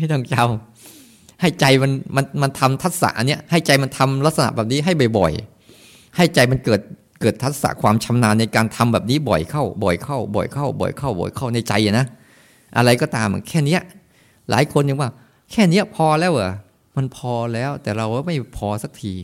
[0.00, 0.69] ไม่ต้องจำ
[1.40, 6.80] ให้ใจมันมันมันทำทัศน์เนี้ยให้ใจมันทำลักษณะแบบนี้ให้บ่อยๆ ให้ใจมันเกิด
[7.20, 12.06] เกิดทัศน์ความชำนาญในการทำแบบนี้บ่อยเข้า บ่อยเข้า บ่อยเข้า บ่อยเข้า บ่อยเข้าในใจนะ
[12.76, 13.80] อะไรก็ตามแค่เนี้ย
[14.50, 15.10] หลายคนยังว่า
[15.50, 16.52] แค่เนี้ยพอแล้วเหรอ
[16.96, 19.14] มันพอแล้วแต่เราก็ไม่พอสักที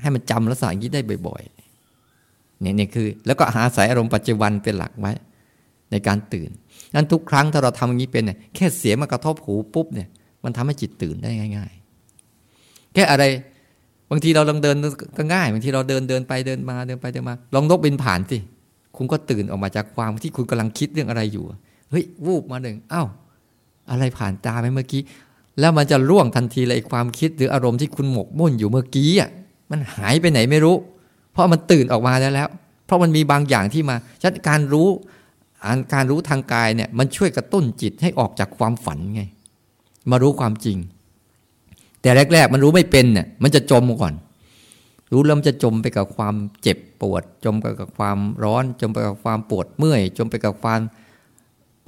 [0.00, 5.12] ให้มันจำลักษณะนี้ได้บ่อยๆเนี่ยนี่คือ แล้วก็หาสายอารมณ์ปัจจุบันเป็นหลักไว้
[5.90, 6.50] ในการตื่น
[6.94, 10.08] นั้นทุกครั้งถ้าเราทำอย่างนี้เป็นเนี่ยแค่เสียงมากระทบหูปุ๊บเนี่ย
[10.44, 11.72] มันทำให้จิตตื่นได้ง่าย
[12.32, 13.24] ๆ แค่อะไร
[14.10, 14.76] บางทีเราลองเดิน
[15.16, 18.38] ก็ง่าย บางทีเราเดินเดินไปเดินมาเดินไปเดินมา ลองนกบินผ่านสิ
[18.96, 21.44] คุณก็ตื่นออกมาจากความที่คุณกำลังคิดเรื่องอะไรอยู่
[21.90, 23.08] เฮ้ย วูบมาหนึ่งอ้าว
[23.90, 25.02] อะไรผ่านตาไปเมื่อกี้
[25.60, 29.30] แล้วมันจะร่วงทันทีเลยความคิดหรืออารมณ์ที่คุณหมกมุ่นอยู่เมื่อกี้อะ
[29.70, 30.76] มันหายไปไหนไม่รู้
[31.32, 32.48] เพราะมันตื่นออกมาแล้วแล้ว
[32.86, 34.88] เพราะมันมีบางอย่างที่มาชัดการรู้
[35.94, 39.22] การรู้ทางกายเนี่ย มันช่วยกระตุ้นจิตให้ออกจากความฝันไง
[40.10, 40.78] มารู้ความจริง
[42.02, 44.14] แต่แรก ๆ มันรู้ไม่เป็นเนี่ยมันจะจมก่อน
[45.12, 50.80] รู้แล้วมันจะจมไปกับความเจ็บปวด จมไปกับความร้อน จมไปกับความปวดเมื่อย จมไปกับความ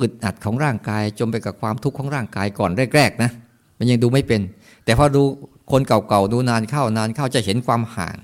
[0.01, 3.31] อึดอัดของร่างกาย จมไปกับความทุกข์ของร่างกายก่อนแรกๆนะ
[3.79, 4.41] มันยังดูไม่เป็น
[4.85, 5.23] แต่พอดู
[5.71, 8.17] คนเก่าๆดูนานเข้านานเข้าจะเห็นความห่าง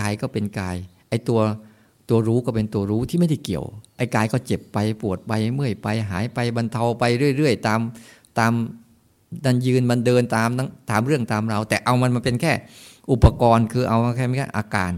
[0.00, 0.76] กายก็เป็นกาย
[1.08, 1.40] ไอ้ตัว
[2.08, 3.64] ตัวรู้ก็เป็นตัวรู้ที่ไม่ได้เกี่ยว
[3.96, 7.04] ไอ้กายก็เจ็บไปปวดไปเมื่อยไปหายไปบรรเทาไป
[7.36, 7.80] เรื่อย ๆ ตาม
[8.38, 8.52] ตาม
[9.44, 10.48] ดันยืนมันเดินตาม
[10.90, 12.52] ตามเรื่องตามเรา แต่เอามันมาเป็นแค่
[13.12, 14.92] อุปกรณ์คือเอาแค่แค่อาการ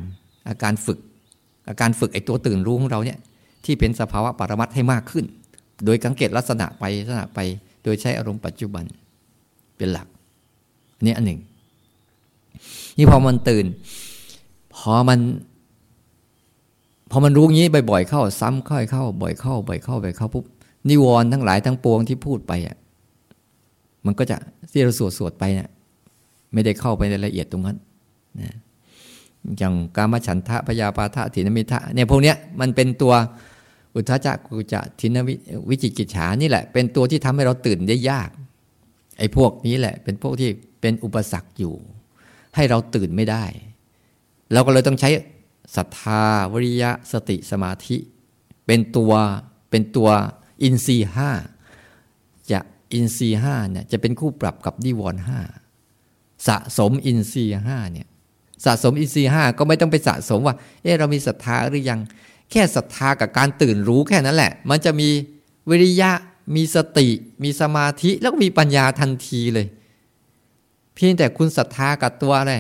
[0.49, 0.99] อาการฝึก
[1.69, 3.19] อาการฝึกไอ้ตัวตื่นรู้ของเราเนี่ย
[3.65, 5.25] ที่เป็นสภาวะปรมัตให้มากขึ้น
[5.85, 7.39] โดยสังเกตลักษณะไปลักษณะไป
[7.85, 8.85] โดยใช้อารมณ์ปัจจุบัน
[9.77, 10.07] เป็นหลัก
[11.05, 11.41] นี่อันหนึ่ง
[12.97, 13.67] นี่พอมันตื่น
[14.77, 15.21] พอมัน
[17.11, 20.45] พอมันรู้งี้บ่อยๆเข้า ซ้ำค่อยเข้า บ่อยเข้าบ่อยเข้าบ่อยเข้าปุ๊บ
[20.89, 22.77] นิวรณ์ทั้งหลายทั้งปวงที่พูดไปอะ
[24.07, 24.37] มันก็จะ
[24.73, 25.69] ที่เราสวดสวดไปเนะี่ย
[26.53, 27.77] ไม่ได้เข้าไปในรายละเอียดตรงนั้น
[28.41, 28.57] นะ
[29.59, 33.15] อย่างกามฉันทะพยาปาทะถินมิทะเนี่ยพวกเนี้ยมันเป็นตัว
[33.95, 35.35] อุทจักกุจะทินวิ
[35.69, 38.31] วิจิกิจฉานี่แหละ เป็นตัวที่ทำให้เราตื่นได้ยาก
[39.19, 41.75] ไอ้พวกนี้แหละ เป็นพวกที่เป็นอุปสรรคอยู่
[42.55, 43.45] ให้เราตื่นไม่ได้
[44.53, 45.11] เราก็เลยต้องใช้
[45.77, 46.23] ศรัทธา
[46.53, 47.97] วิริยะสติสมาธิ
[48.67, 49.13] เป็นตัว
[49.71, 50.11] เป็นตัว
[50.63, 51.31] อินทรีห้า
[52.93, 55.41] อินทรีห้าเนี่ยจะเป็นคู่ปรับกับนิวรณ์ห้า
[56.49, 58.09] สะสมอินทรีห้าเนี่ย
[58.65, 62.01] สะสมอินทรีห้าก็ไม่ต้องไปสะสมว่า เออเรามีศรัทธาหรือยัง
[62.51, 65.09] แค่ศรัทธากับการตื่นรู้แค่นั้นแหละ มันจะมี
[65.71, 66.11] วิริยะ
[66.57, 67.09] มีสติ
[67.43, 69.67] มีสมาธิแล้วก็มีปัญญาทันทีเลย
[70.95, 72.55] เพียงแต่คุณศรัทธากับตัวอะไร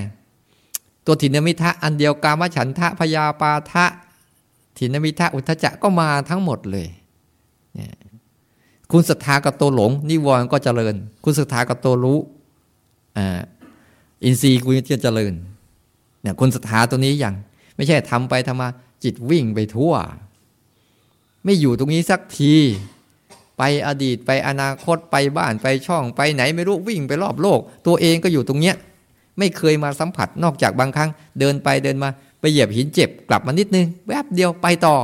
[1.06, 3.86] ตัวถินมิทะอันเดียวกามฉันทะพยาปาทะ
[4.78, 6.88] ถินมิทะอุทจจะก็มาทั้งหมดเลย
[8.92, 12.18] คุณศรัทธากับตัวหลง นิวรณ์ก็เจริญ คุณศรัทธากับตัวรู้
[13.16, 13.40] อ่า
[14.24, 15.32] อินทรีย์คุณจะเจริญ
[16.22, 17.34] เนี่ยคุณศรัทธาตัวนี้อย่าง
[17.76, 18.68] ไม่ใช่ทำไปทำมา
[19.04, 19.94] จิตวิ่งไปทั่ว
[21.44, 22.54] ไม่อยู่ตรงนี้สักที
[23.58, 28.76] ไปอดีตไปอนาคตไปบ้านไปช่องไปไหนไม่รู้วิ่งไปรอบโลก ตัวเองก็อยู่ตรงเนี้ย
[29.38, 31.10] ไม่เคยมาสัมผัสนอกจากบางครั้ง
[31.40, 32.08] เดินไปเดินมา
[32.40, 34.96] ไปเหยียบหินเจ็บกลับมานิดนึง แวบเดียวไปต่อ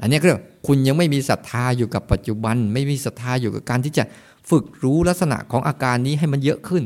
[0.00, 4.04] อันนี้ก็เรียกคุณยังไม่มีศรัทธาอยู่กับปัจจุบัน ไม่มีศรัทธาอยู่กับการที่จะ
[4.50, 6.84] ฝึกรู้ลักษณะของอาการนี้ให้มันเยอะขึ้น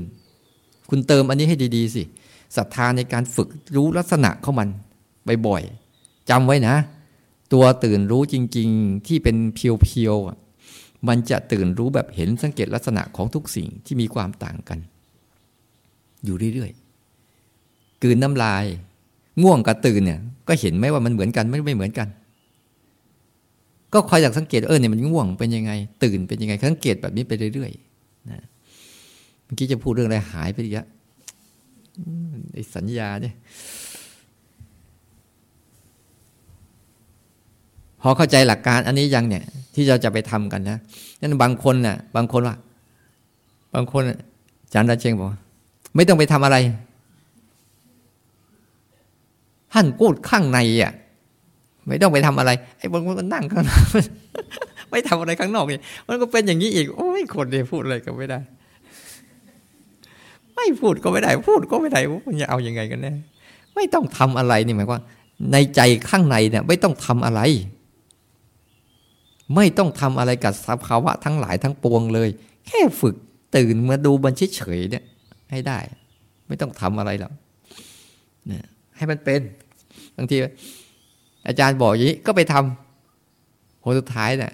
[0.90, 2.02] คุณเติมอันนี้ให้ดีๆสิ
[2.56, 4.68] ศรัทธาในการฝึกรู้ลักษณะของมัน
[5.46, 6.74] บ่อยๆจำไว้นะ
[7.52, 14.78] ตัวตื่นรู้จริง ๆ ที่เป็นเพียวๆมันจะตื่นรู้แบบเห็นสังเกตลักษณะของทุกสิ่งที่มีความต่างกัน
[16.24, 18.64] อยู่เรื่อยๆกืนน้ำลาย
[19.42, 22.08] ง่วงกับตื่นเนี่ย ก็เห็นไหมว่ามันเหมือนกันไม่ไม่เหมือนกัน
[23.93, 25.72] ก็คอยอยากสังเกตเออเนี่ยมันง่วงเป็นยังไง
[26.03, 28.38] ตื่นเป็นยังไงสังเกตแบบนี้ไปเรื่อยๆนะ
[29.45, 30.86] เมื่อกี้จะพูดเรื่องอะไรหายไปอีกแล้ว
[32.55, 33.34] ไอ้สัญญาเนี่ย
[38.01, 40.78] พอเข้าใจหลักการอันนี้ยังเนี่ย ที่เราจะไปทำกันนะ
[41.20, 42.57] นั้นบางคนน่ะ บางคนว่า
[43.74, 45.28] บางคนอาจารย์ราเชงบอก
[45.97, 46.57] ไม่ต้องไปทำอะไร
[49.72, 50.93] ท่านพูดข้างในอะ
[51.88, 53.86] ไม่ต้องไปทำอะไรไอ้บางคนมันนั่งข้างนอก
[54.90, 58.38] ไม่ทำอะไรข้างนอกนี่มันก็เป็นอย่างนี้อีก โอ้ยคนเนี่ยพูดอะไรก็ไม่ได้
[60.56, 63.12] ไม่พูดก็ไม่ได้ พูดก็ไม่ได้มันจะเอาอยัางไงกันแน่
[63.74, 65.00] ไม่ต้องทำอะไรนี่หมายว่า
[65.52, 67.40] ในใจข้างในเนี่ยไม่ต้องทำอะไร
[69.54, 72.28] ไม่ต้องทำอะไรกับสภาวะทั้งหลายทั้งปวงเลย
[72.66, 73.14] แค่ฝึก
[73.56, 75.04] ตื่นมาดูมันเฉยๆเนี่ย
[75.50, 75.78] ให้ได้
[76.48, 77.32] ไม่ต้องทำอะไรหรอก
[78.46, 78.64] เนี่ย
[78.96, 79.40] ให้มันเป็น
[80.16, 80.36] บางที
[81.47, 84.53] อาจารย์บอกอย่างนี้ก็ไปทำผลสุดท้ายเนี่ย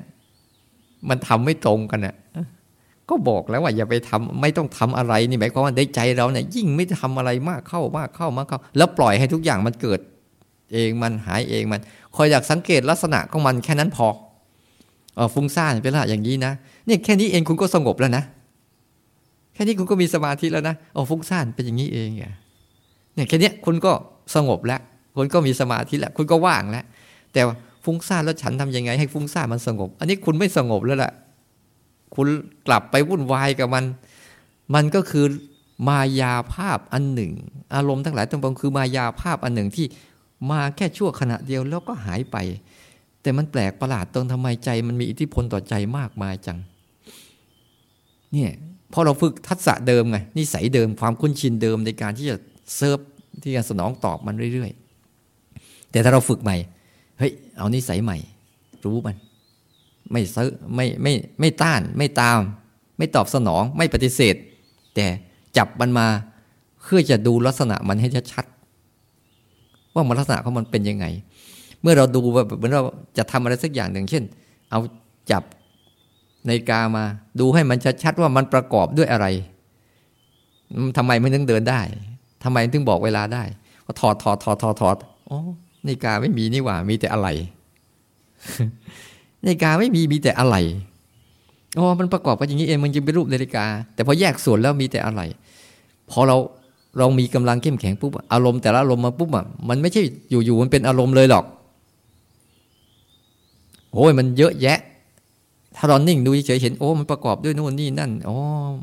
[1.08, 2.16] มันทำไม่ตรงกันเนี่ย
[3.08, 10.00] ก็บอกแล้วว่าอย่าไปทำไม่ต้องทำอะไรนี่หมายความว่าในใจเราเนี่ย ยิ่งไม่ทำอะไรมากเข้ามากเข้ามากเข้า แล้วปล่อยให้ทุกอย่างมันเกิด
[10.72, 11.80] เองมันหายเองมัน
[12.16, 14.08] คอยอยากสังเกตลักษณะของมันแค่นั้นพอ
[15.14, 16.52] เออฟุ้งซ่านเป็นละอย่างนี้นะ
[16.86, 18.24] เนี่ยแค่นี้เองคุณก็สงบแล้วนะ
[19.54, 23.92] แค่นี้คุณก็มีสมาธิแล้วนะโอ้ฟุ้งซ่านเป็นอย่างนี้เองเนี่ยแค่นี้คุณก็
[24.34, 24.80] สงบแล้ว
[25.18, 26.84] คุณก็มีสมาธิแล้วคุณก็ว่างแล้ว
[27.32, 27.40] แต่
[27.84, 31.12] ฟุ้งซ่านแล้วฉันทํำยังไง ให้ฟุ้งซ่านมันสงบ อันนี้คุณไม่สงบแล้วแหละ
[32.14, 32.26] คุณ
[32.66, 33.84] กลับไปวุ่นวายกับมัน
[34.74, 35.26] มันก็คือ
[35.88, 37.32] มายาภาพอันหนึ่ง
[37.74, 39.86] อารมณ์ทั้งหลายทั้งปวงคือมายาภาพอันหนึ่งที่
[40.50, 42.36] มาแค่ชั่วขณะเดียวแล้วก็หายไป
[43.22, 46.58] แต่มันแปลกประหลาดตรงทำไมใจ มันมีอิทธิพลต่อใจมากมายจัง
[48.32, 48.50] เนี่ย
[48.92, 52.36] พอเราฝึกทักษะเดิมไงนิสัยเดิมความคุ้นชินเดิมในการที่จะ
[52.76, 52.98] เซิร์ฟ
[53.42, 54.87] ที่จะสนองตอบมันเรื่อยๆ
[55.90, 56.56] แต่ถ้าเราฝึกใหม่
[57.18, 58.18] เฮ้ย เอานิสัยใหม่
[58.84, 59.16] รู้มัน
[60.12, 62.40] ไม่ซื้อไม่ไม่ไม่ต้าน ไม่ตาม
[62.98, 64.34] ไม่ตอบสนอง ไม่ปฏิเสธ
[64.94, 65.06] แต่
[65.56, 66.06] จับมันมา
[66.82, 71.06] เพื่อจะดูลักษณะมันให้ชัดๆว่ามันลักษณะของมันเป็นยังไง
[71.80, 72.82] เมื่อเราดูว่าเหมือนเรา
[73.18, 74.24] จะทำอะไรสักอย่างหนึ่ง เช่น
[74.70, 74.80] เอา
[75.30, 75.42] จับ
[76.46, 77.04] ในกามา
[77.40, 79.26] ดูให้มันชัดๆว่ามันประกอบด้วยอะไร
[80.96, 81.80] ทำไมมันถึงเดินได้
[82.44, 83.42] ทำไมถึงบอกเวลาได้
[83.86, 84.96] ก็ถอดถอดถอดถอดถอด
[85.30, 85.38] อ๋อ
[85.88, 87.28] ในกาไม่มีนี่หว่ามีแต่อะไร
[89.46, 90.56] นกาไม่มีมีแต่อะไร
[91.78, 93.64] อ๋อมันประกอบกันอย่างนี้เองมันจึงเป็นรูปนาฬิกา
[93.94, 95.22] แต่พอแยกส่วนแล้วมีแต่อะไร
[96.10, 96.36] พอเรา
[96.98, 101.44] เรามีกำลังเข้มแข็งปุ๊บอารมณ์แต่ละอารมณ์มาปุ๊บอะมันไม่ใช่อยู่ๆมันเป็นอารมณ์เลยหรอก
[103.94, 104.78] โอ้ยมันเยอะแยะ
[105.76, 108.36] ถ้าเรานิ่งดูเฉยเห็นโอ้มันประกอบด้วยนู่นนี่นั่นอ๋อ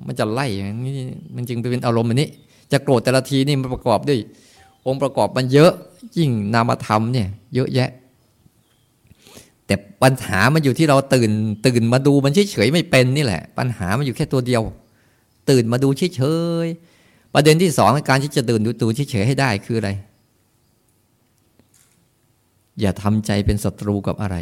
[0.08, 0.94] มันจะไล่อย่างนี้
[1.36, 2.30] มันจึงไปเป็นอารมณ์อันนี้
[2.72, 4.20] จะโกรธแต่ละทีนี่มันประกอบด้วย
[4.88, 5.72] องค์ประกอบมันเยอะ
[6.18, 7.90] ยิ่งนามธรรมเนี่ยเยอะแยะ
[9.66, 11.32] แต่ปัญหามันอยู่ที่เราตื่น
[11.66, 14.62] ตื่นมาดูมันเฉยๆไม่เป็นนี่แหละ ปัญหามันอยู่แค่ตัวเดียว
[15.50, 16.22] ตื่นมาดูเฉ
[16.66, 19.90] ยๆประเด็นที่สองการที่จะตื่นดูตูเฉยๆให้ได้คืออะไร
[22.80, 24.38] อย่าทำใจเป็นศัตรูกับอะไร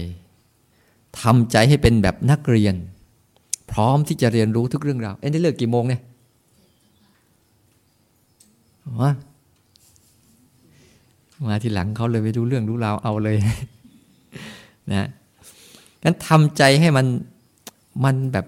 [1.22, 2.76] ทำใจให้เป็นแบบนักเรียน
[3.72, 6.02] พร้อมที่จะเรียนรู้ทุกเรื่องราวเอ็นได้เลิกกี่โมงเนี่ย
[9.02, 9.12] มา
[11.48, 13.36] มาทีหลังเขาเลยไปดูเรื่องรู้ราวเอาเลย
[14.92, 15.08] นะ
[16.04, 17.06] งั้นทำใจให้มัน
[18.04, 18.46] มันแบบ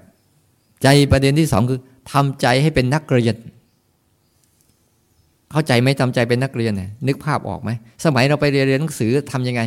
[0.84, 1.80] ใจประเด็นที่สองคือ
[2.12, 3.36] ทำใจให้เป็นนักเรียน
[5.52, 7.70] เข้าใจไหมทำใจเป็นนักเรียนเนี่ยนึกภาพออกไหม
[8.06, 9.62] สมัยเราไปเรียนเรียนหนังสือทํำยังไง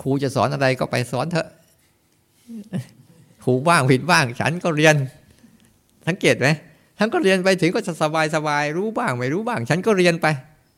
[0.00, 1.48] ครูจะสอนอะไรก็ไปสอนเถอะ
[3.44, 4.94] ครูบ้างผิดบ้าง ฉันก็เรียน
[6.06, 6.48] สังเกตไหม
[6.98, 10.26] ทั้งก็เรียนไปถึงก็จะสบายสบายรู้บ้างไม่รู้บ้าง ฉันก็เรียนไป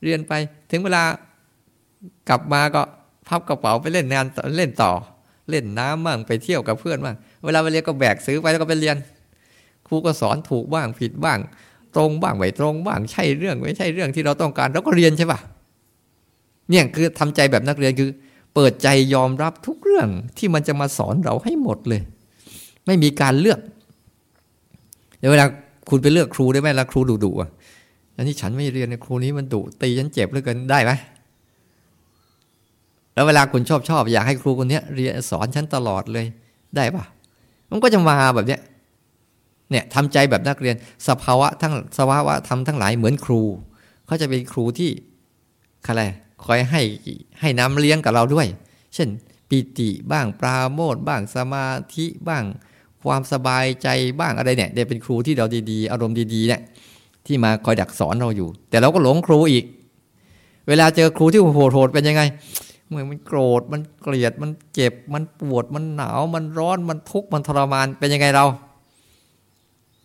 [0.03, 0.33] เรียนไป
[0.71, 1.03] ถึงเวลา
[2.29, 2.83] กลับมาก็
[3.29, 4.27] พับกระเป๋าไปเล่นงาน
[4.57, 4.93] เล่นต่อ
[5.51, 8.97] เล่นน้ำบ้างไปเที่ยวกับเพื่อนบ้างเวลาไปเรียนก็แบกซื้อไปแล้วก็ไปเรียน
[9.87, 11.39] ครูก็สอนถูกบ้างผิดบ้าง
[11.95, 15.41] ตรงบ้างไม่ตรงบ้างใช่เรื่องไม่ใช่เรื่องที่เราต้องการเราก็เรียนใช่ปะ
[16.71, 18.11] เนี่ยคือทำใจแบบนักเรียนคือ
[18.55, 22.01] เปิดใจยอมรับทุกเรื่องที่มันจะมาสอนเราให้หมดเลย
[22.87, 23.61] ไม่มีการเลือก
[25.19, 25.47] เดี๋ยวเวลา
[25.89, 27.51] คุณไปเลือกครูได้ไหมล่ะครูดุดุอะ
[28.17, 30.93] แล้วนี่ฉันไม่เรียนครูนี้มันดุตีฉันเจ็บเหลือเกินได้ไหม
[33.15, 36.27] แล้วเวลาคุณชอบชอบอยากให้ครูคนนี้เรียนสอนฉันตลอดเลย
[36.77, 37.05] ได้ปะ
[37.71, 38.61] มันก็จะมาแบบเนี้ย
[39.71, 40.77] เนี่ยทำใจแบบนักเรียน
[41.09, 43.43] สภาวะทั้งสภาวะทำทั้งหลายเหมือนครู
[44.07, 44.91] เขาจะเป็นครูที่
[45.87, 46.03] อะไร
[46.45, 46.83] คอยให้
[47.41, 48.47] ให้น้ำเลี้ยงกับเราด้วย
[48.95, 49.09] เช่น
[49.49, 52.45] ปิติบ้างปราโมทบ้างสมาธิบ้าง
[53.03, 53.89] ความสบายใจ
[54.21, 56.61] บ้างอะไรเนี่ยเดี๋ยวเป็นครูที่เราดีๆ อารมณ์ดีๆเนี่ย
[57.27, 59.65] ที่มาคอยดักสอนเราอยู่ แต่เราก็หลงครูอีก
[60.69, 62.23] เวลาเจอครูที่โหดๆเป็นยังไง
[62.89, 68.45] เมื่อมันโกรธมันเกลียดมันเจ็บมันปวดมันหนาว มันร้อนมันทุกข์มันทรมานเป็นยังไงเรา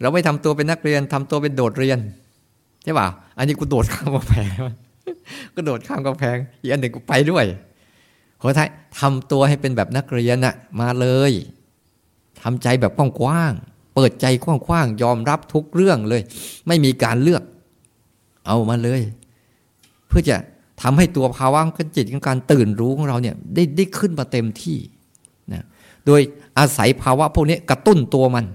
[0.02, 2.00] เราไม่ทำตัวเป็นนักเรียนทำตัวเป็นโดดเรียน
[2.84, 3.08] ใช่ป่ะ
[3.38, 4.50] อันนี้กูโดดข้ามกำแพง
[5.56, 7.46] ก็โดดข้ามกำแพงอีกอันหนึ่งกูไปด้วย
[8.42, 8.70] ขอท้าย
[9.00, 11.32] ทำตัวให้เป็นแบบนักเรียนน่ะ มาเลย
[12.42, 13.54] ทำใจแบบกว้าง
[13.94, 16.22] เปิดใจกว้างๆยอมรับทุกเรื่องเลย
[16.68, 17.44] ไม่มีการเลือก
[18.48, 19.02] เอามาเลย
[20.08, 20.38] เพื่อจะ
[20.82, 24.78] ทำให้ตัวภาวะของจิตของการตื่นรู้ของเราเนี่ยได้ได้ขึ้นมาเต็มที่
[25.54, 25.64] นะ
[26.06, 26.22] โดย
[26.60, 28.46] อาศัยภาวะพวกนี้กระตุ้นตัวมัน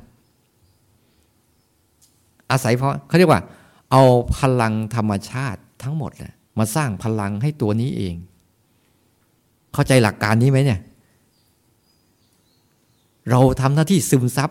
[2.51, 3.43] อาศัยเพราะเขาเรียกว่า
[3.93, 4.03] เอา
[4.37, 8.15] พลังธรรมชาติทั้งหมดแหละมาสร้างพลังให้ตัวนี้เอง
[9.73, 10.81] เข้าใจหลักการนี้ไหมเนี่ย
[13.31, 14.51] เราทำหน้าที่ซึมซับ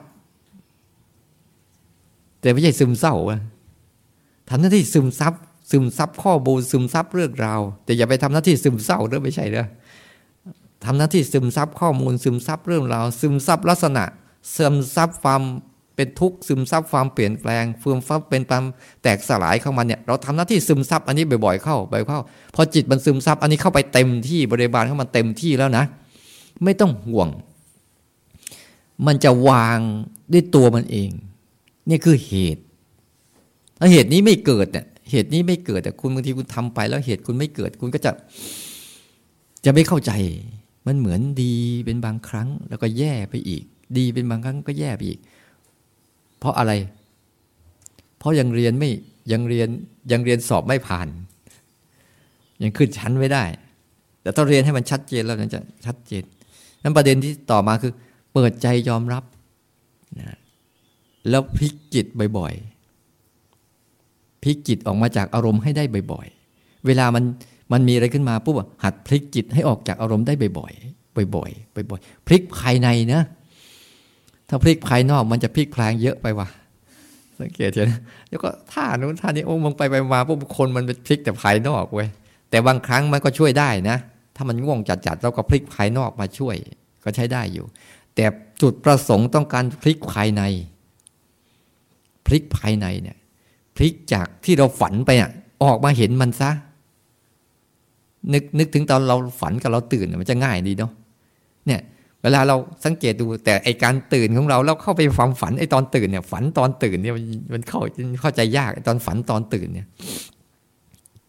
[2.45, 3.15] แต่ไม่ใช่ซึมเศร้า
[4.49, 5.33] ทำหน้าที่ซึมซับ
[5.71, 9.65] ซึมซับข้อมูลซึมซับเรื่องราว แต่อย่าไปทำหน้าที่ซึมเศร้าเด้อไม่ใช่เด้อ
[10.85, 14.03] ทำหน้าที่ซึมซับข้อมูลซึมซับเรื่องราว ซึมซับลักษณะ
[14.55, 15.41] ซึมซับความ
[15.95, 18.63] เป็นทุกข์ซึมซับความเปลี่ยนแปลงฟืมฟับเป็นความ
[19.03, 22.21] แตกสลายเข้ามาเนี่ยเราทำหน้าที่ซึมซับอันนี้บ่อยๆเข้าบ่อยเข้า
[22.55, 25.85] พอจิตมันซึมซับอันนี้เข้าไปเต็มที่บริบาลเข้ามันเต็มที่แล้วนะ
[26.63, 27.29] ไม่ต้องห่วง
[29.05, 29.79] มันจะวาง
[30.31, 31.11] ด้วยตัวมันเอง
[31.89, 32.63] นี่คือเหตุ
[33.79, 38.11] ถ้าเหตุนี้ไม่เกิดเนี่ยเหตุนี้ไม่เกิดแต่คุณบางทีคุณทำไป แล้วเหตุคุณไม่เกิด คุณก็จะ
[39.65, 40.11] จะไม่เข้าใจ
[40.87, 41.53] มันเหมือนดี
[41.85, 43.63] เป็นบางครั้ง แล้วก็แย่ไปอีก
[43.97, 45.19] ดีเป็นบางครั้งก็แย่ไปอีก
[46.39, 46.71] เพราะอะไร
[48.17, 48.89] เพราะยังเรียนไม่
[49.31, 49.69] ยังเรียน
[50.11, 51.07] ยังเรียนสอบไม่ผ่าน
[52.63, 53.43] ยังขึ้นชั้นไม่ได้
[54.21, 56.23] แต่ต้องเรียนให้มันชัดเจนแล้วมันจะชัดเจน
[56.83, 57.93] นั้นประเด็นที่ต่อมาคือ
[58.33, 59.23] เปิดใจยอมรับ
[61.29, 62.05] แล้วพลิกจิต
[62.37, 67.23] บ่อยๆพลิกจิตออกมาจากอารมณ์ให้ได้บ่อยๆ เวลามัน
[67.71, 73.21] มันมีอะไรขึ้นมาปุ๊บหัดพลิกจิตให้ออกจากอารมณ์ได้บ่อยๆบ่อยๆบ่อยๆพลิกภายในนะ
[74.49, 76.47] ถ้าพลิกภายนอกมันจะพลิกแพลงเยอะไปว่ะ
[77.39, 77.89] สังเกตเห็น
[78.29, 82.07] แล้วก็ท่านู้นท่านี้โอ้มึงไปไปมาปุ๊บคนมันเป็นพลิกแต่ภายนอกเว้ย
[82.49, 83.97] แต่บางครั้งมันก็ช่วยได้นะ
[84.35, 86.55] ถ้ามันง่วงจัดๆเราก็พลิกภายนอกมาช่วย
[87.03, 87.65] ก็ใช้ได้อยู่
[88.15, 88.25] แต่
[88.61, 90.43] จุดประสงค์ต้องการพลิกภายใน
[92.25, 93.17] พลิกภายในเนี่ย
[93.75, 95.29] พลิกจากที่เราฝันไปอะ
[95.63, 96.51] ออกมาเห็นมันซะ
[98.33, 100.91] นึกนึกถึงตอนเราฝันกับเราตื่นมันจะง่ายดีเนาะ
[101.67, 101.81] เนี่ย
[102.21, 102.55] เวลาเรา
[102.85, 107.13] สังเกตดูแต่ไอการตื่นของเราเราเข้าไปความฝันไอตอนตื่นเนี่ย ฝันตอนตื่นเนี่ย
[107.53, 107.81] มันเข้า
[108.21, 109.87] เข้าใจยากไอตอนฝันตอนตื่นเนี่ย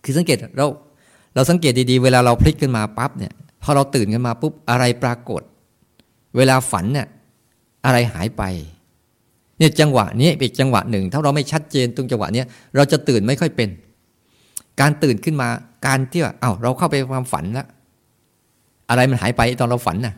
[0.04, 0.66] คือสังเกตเรา
[1.34, 3.32] เราสังเกตดีๆ เวลาเราพลิกขึ้นมาปั๊บเนี่ย
[3.62, 5.42] พอเราตื่นขึ้นมาปุ๊บอะไรปรากฏ
[6.36, 7.06] เวลาฝันเนี่ย
[7.84, 8.42] อะไรหายไป
[9.58, 12.42] เนี่ยจังหวะนี้เป็นจังหวะหนึ่ง ถ้าเราไม่ชัดเจนตรงจังหวะนี้
[12.76, 13.68] เราจะตื่นไม่ค่อยเป็น
[14.80, 15.48] การตื่นขึ้นมา
[15.86, 17.66] การที่ว่าเอา้าเราเข้าไปความฝันแล้ว
[18.88, 20.14] อะไรมันหายไปตอนเราฝันน่ะ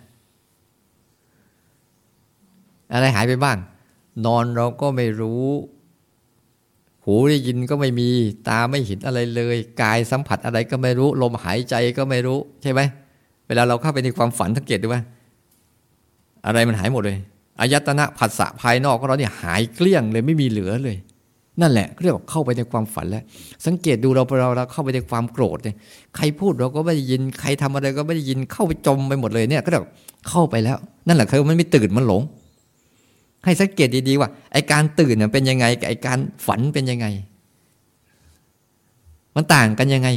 [2.93, 3.59] อะไรหายไปบ้าง
[4.27, 5.45] นอนเราก็ไม่รู้
[7.05, 8.09] หูได้ยินก็ไม่มี
[8.49, 12.81] ตาไม่เห็นอะไรเลย กายสัมผัสอะไรก็ไม่รู้ ลมหายใจก็ไม่รู้ ใช่ไหม
[13.49, 15.03] เวลาเราเข้าไปในความฝันสังเกตดูว่า
[16.47, 17.19] อะไรมันหายหมดเลย
[17.61, 20.97] อายตนะผัสสะภายนอกของเราเนี่ยหายเกลี้ยงเลยไม่มีเหลือเลย
[21.61, 23.23] นั่นแหละเรียกว่าเข้าไปในความฝันแล้ว
[23.67, 25.77] สังเกตดูเราเราเราเข้าไปในความโกรธเนี่ย
[26.17, 29.87] ใครพูดเราก็ไม่ได้ยินใครทำอะไรก็ไม่ได้ยินเข้าไปจมไปหมดเลยเนี่ย ก็แบบ
[30.29, 32.23] เข้าไปแล้ว นั่นแหละคือมันไม่ตื่นมันหลง
[33.45, 37.07] ให้สังเกตดีๆว่าไอการตื่นเนี่ยเป็นยังไงกับไอการฝันเป็นยังไง
[39.35, 40.09] มันต่างกันยังไง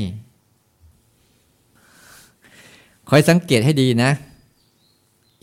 [3.10, 4.12] คอยสังเกตให้ดีนะ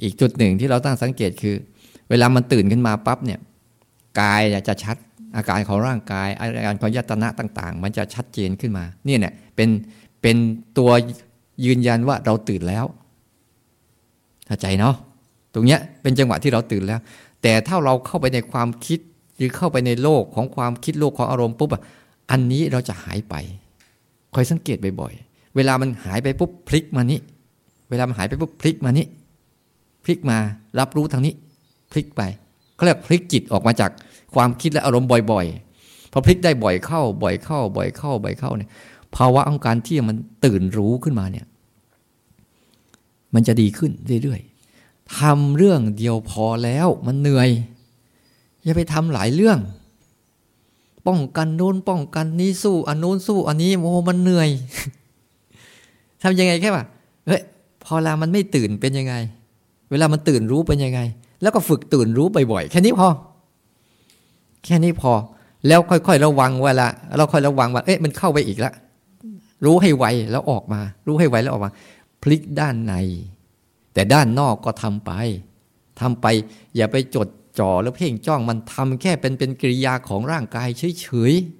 [0.03, 1.55] อีกจุดหนึ่งที่เราตั้งสังเกตคือ
[2.11, 3.40] เวลามันตื่นขึ้นมาปั๊บเนี่ย
[4.20, 4.96] กายจะชัด
[5.36, 9.68] อาการของร่างกายอาการของยตนะต่าง ๆ มันจะชัดเจนขึ้นมาเนี่ยเนี่ยเป็น
[10.22, 10.36] เป็น
[10.78, 10.90] ตัว
[11.64, 12.84] ยืนยันว่าเราตื่นแล้ว
[14.46, 14.94] เข้าใจเนาะ
[15.54, 17.00] ตรงเนี้ยเป็นจังหวะที่เราตื่นแล้ว
[17.42, 18.98] แต่ถ้าเราเข้าไปในความคิด
[19.36, 21.82] หรือเข้าไปในโลกของความคิดโลกของอารมณ์ปุ๊บอะ
[22.30, 23.34] อันนี้เราจะหายไป
[24.34, 27.18] คอยสังเกตบ่อยๆ เวลามันหายไปปุ๊บพลิกมานี้
[27.90, 29.06] เวลามันหายไปปุ๊บพลิกมานี้
[30.04, 30.38] พลิกมา
[30.78, 31.34] รับรู้ทางนี้
[31.91, 32.22] พลิกไป
[32.74, 33.91] เขาเรียกพลิกจิตออกมาจาก
[34.34, 38.70] ความคิดและอารมณ์บ่อยๆพอพลิกได้บ่อยเข้า บ่อยเข้า บ่อยเข้า บ่อยเข้าเนี่ย
[39.16, 41.47] ภาวะของการที่มันตื่นรู้ขึ้นมาเนี่ย
[43.34, 47.49] มันจะดีขึ้นเรื่อยๆทำเรื่องเดียวพอแล้วมันเหนื่อย
[48.64, 49.59] อย่าไปทำหลายเรื่อง
[51.07, 54.49] ป้องกันโน้นป้องกันนี้สู้ อันโน้นสู้อันนี้โอ้มันเหนื่อย
[56.22, 56.84] ทำยังไงแค่ว่า
[57.26, 57.43] เฮ้ย
[57.84, 59.14] พอเวลามันไม่ตื่นเป็นยังไง
[59.91, 61.01] เวลามันตื่นรู้เป็นยังไง
[61.43, 63.09] แล้วก็ฝึกตื่นรู้บ่อยๆแค่นี้พอ
[64.64, 65.12] แค่นี้พอ
[65.66, 68.74] แล้วค่อยๆระวังเวลาเราค่อยระวังว่าเอ๊ะมันเข้าไปอีกล้ว
[69.64, 71.72] รู้ให้ไวแล้วออกมา รู้ให้ไวแล้วออกมา
[72.22, 72.95] พลิกด้านใน
[73.95, 75.11] แต่ด้านนอกก็ทำไป
[76.01, 76.26] ทำไป
[76.76, 77.28] อย่าไปจด
[77.59, 80.68] จ่อแล้วเพ่งจ้องมันทำแค่เป็นเป็นกิริยาของร่างกาย
[81.01, 81.57] เฉยๆ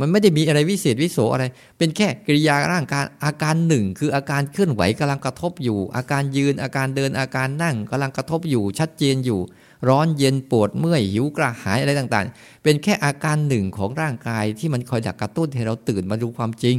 [0.00, 1.44] มันไม่ได้มีอะไรวิเศษวิโสอะไร
[1.78, 9.40] เป็นแค่กิริยาร่างกายอาการหนึ่งคืออาการเคลื่อนไหวกำลังกระทบอยู่ อาการยืนอาการเดินอาการนั่งกำลังกระทบอยู่ ชัดเจนอยู่
[9.88, 16.76] ร้อนเย็นปวดเมื่อยหิวกระหายอะไรต่างๆ เป็นแค่อาการหนึ่งของร่างกายที่มันคอยดักกระตุ้นให้เราตื่นมาดูความจริง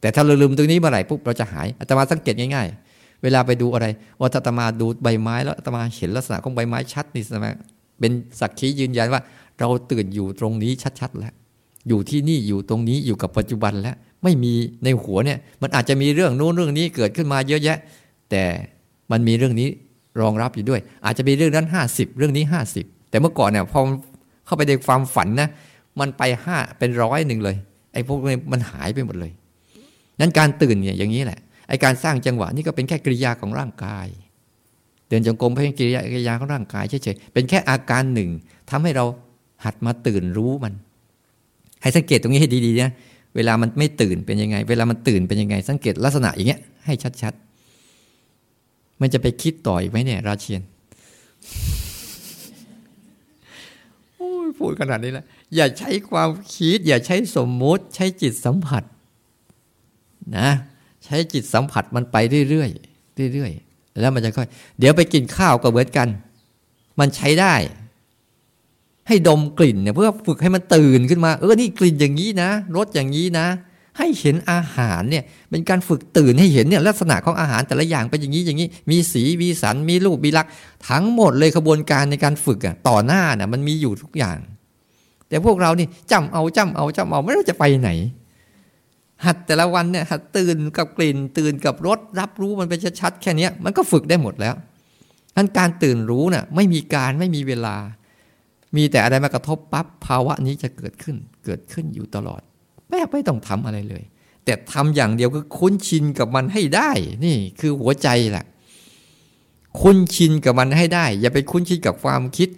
[0.00, 3.86] แต่ถ้าเราลืมตรงนี้เมื่อไหร่ปุ๊บเราจะหายอาตมาสังเกตง่าย ๆ เวลาไปดูอะไร
[4.20, 7.46] ว่าอาตมาดูใบไม้แล้วอาตมาเห็นลักษณะของใบไม้ชัดนี่สม
[7.98, 9.20] เป็นสักขียืนยันว่า
[9.58, 11.34] เราตื่นอยู่ตรงนี้ชัดๆแล้ว
[11.88, 14.52] อยู่ที่นี่อยู่ตรงนี้อยู่กับปัจจุบันแล้วไม่มี
[14.84, 17.78] ในหัวเนี่ย มันอาจจะมีเรื่องนู้นเรื่องนี้เกิดขึ้นมาเยอะแยะ
[18.30, 18.44] แต่
[19.10, 19.68] มันมีเรื่องนี้
[20.20, 23.80] รองรับอยู่ด้วย อาจจะมีเรื่องนั้นห้าสิบเรื่องนี้ห้าสิบแต่เมื่อก่อนเนี่ยพอ
[24.46, 25.48] เข้าไปในความฝันนะ
[26.00, 27.56] มันไปห้าเป็นร้อยหนึ่งเลย
[27.92, 29.32] ไอ้พวกนี้มันหายไปหมดเลย
[30.20, 34.06] นั้นการตื่นเนี่ยอย่างนี้แหละไอ้การสร้างจังหวะนี่ก็เป็นแค่กิริยาของร่างกาย
[35.08, 38.30] เดินจงกรมเพื่อกิริยากิริยาของร่างกายเฉยๆเป็นแค่อาการหนึ่ง
[38.70, 39.04] ทำให้เรา
[39.64, 40.74] หัดมาตื่นรู้มัน
[41.84, 42.90] ให้สังเกตตรงนี้ให้ดีๆนะ
[43.36, 50.62] เวลามันไม่ตื่นเป็นยังไง เวลามันตื่นเป็นยังไง สังเกตลักษณะอย่างเงี้ย ให้ชัดๆ มันจะไปคิดต่อยไหมเนี่ย ราเชียน
[54.16, 55.24] โอ้ยพูดขนาดนี้แล้ว
[55.54, 58.82] อย่าใช้ความคิด อย่าใช้สมมุติ ใช้จิตสัมผัส
[60.38, 60.48] นะ
[61.04, 62.16] ใช้จิตสัมผัสมันไป
[62.48, 66.08] เรื่อยๆเรื่อยๆแล้วมันจะค่อย เดี๋ยวไปกินข้าวก็เหมือนกัน
[67.00, 67.54] มันใช้ได้
[69.08, 73.46] ให้ดมกลิ่นเนี่ยเพื่อฝึกให้มันตื่นขึ้นมา เออนี่กลิ่นอย่างนี้นะรสอย่างนี้นะ
[73.98, 80.52] ให้เห็นอาหารเนี่ยเป็นการฝึกตื่นให้เห็นเนี่ยลักษณะของอาหารแต่ละอย่างเป็นอย่างนี้อย่างนี้ มีสีมีสันมีรูปมีลักษณ์
[80.88, 84.38] ทั้งหมดเลยกระบวนการในการฝึกอะต่อหน้าน่ะมันมีอยู่ทุกอย่าง
[85.28, 87.90] แต่พวกเรานี่จำเอาจำเอาจำเอาไม่รู้จะไปไหน
[89.24, 94.54] หัดแต่ละวันเนี่ยหัดตื่นกับกลิ่น ตื่นกับรสรับรู้มันเป็นชัดๆแค่นี้มันก็ฝึกได้หมดแล้ว
[95.36, 97.76] นั้นการตื่นรู้น่ะไม่มีการไม่มีเวลา
[98.76, 102.40] มีแต่อะไรมากระทบปั๊บภาวะนี้จะเกิดขึ้น เกิดขึ้นอยู่ตลอด
[102.88, 104.04] แม่ไม่ต้องทำอะไรเลย
[104.44, 106.90] แต่ทำอย่างเดียวคือคุ้นชินกับมันให้ได้
[107.24, 108.46] นี่คือหัวใจแหละ
[109.80, 112.48] คุ้นชินกับมันให้ได้ อย่าไปคุ้นชินกับความคิด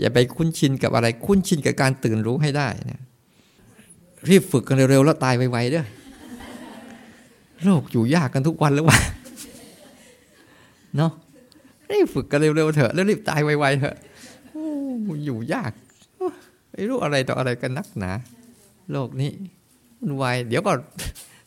[0.00, 3.00] อย่าไปคุ้นชินกับอะไร คุ้นชินกับการตื่นรู้ให้ได้นะ
[4.28, 5.84] รีบฝึกกันเร็วๆแล้วตายไวๆเด้อ
[7.64, 8.98] โลกอยู่ยากกันทุกวันแล้ววะ
[10.96, 11.12] เนาะ
[11.92, 13.96] รีบฝึกกันเร็วๆเถอะแล้วรีบตายไวๆเถอะ
[15.24, 15.72] อยู่ยาก
[16.70, 18.12] ไม่รู้อะไรต่ออะไรกันนักหนา
[18.92, 19.32] โลกนี้
[20.00, 20.72] มันวายเดี๋ยวก็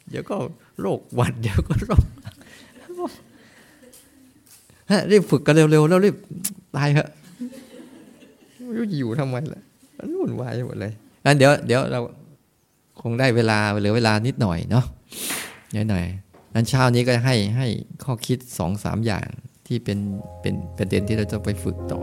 [0.10, 0.36] เดี๋ยวก็
[0.82, 2.04] โรคหวัดเดี๋ยวก็โรค
[5.12, 6.16] รีบฝึกกันเร็วๆแล้วรีบ
[6.76, 7.10] ตายเถอะ
[8.64, 9.62] ไม่รู้อยู่ทำไมล่ะ
[9.98, 10.92] มันวุ่นวายหมดเลย
[11.26, 12.00] งั้นเดี๋ยวเดี๋ยวเรา
[13.02, 14.86] คงได้เวลาเหลือเวลานิดหน่อยเนาะ
[15.76, 16.06] นิดหน่อย
[16.54, 17.68] นั้นเช้านี้ก็ให้ให้
[18.04, 19.28] ข้อคิดสองสามอย่าง
[19.68, 20.00] ที่เป็น
[20.42, 22.02] เป็นประเด็นที่เราจะไปฝึกต่อ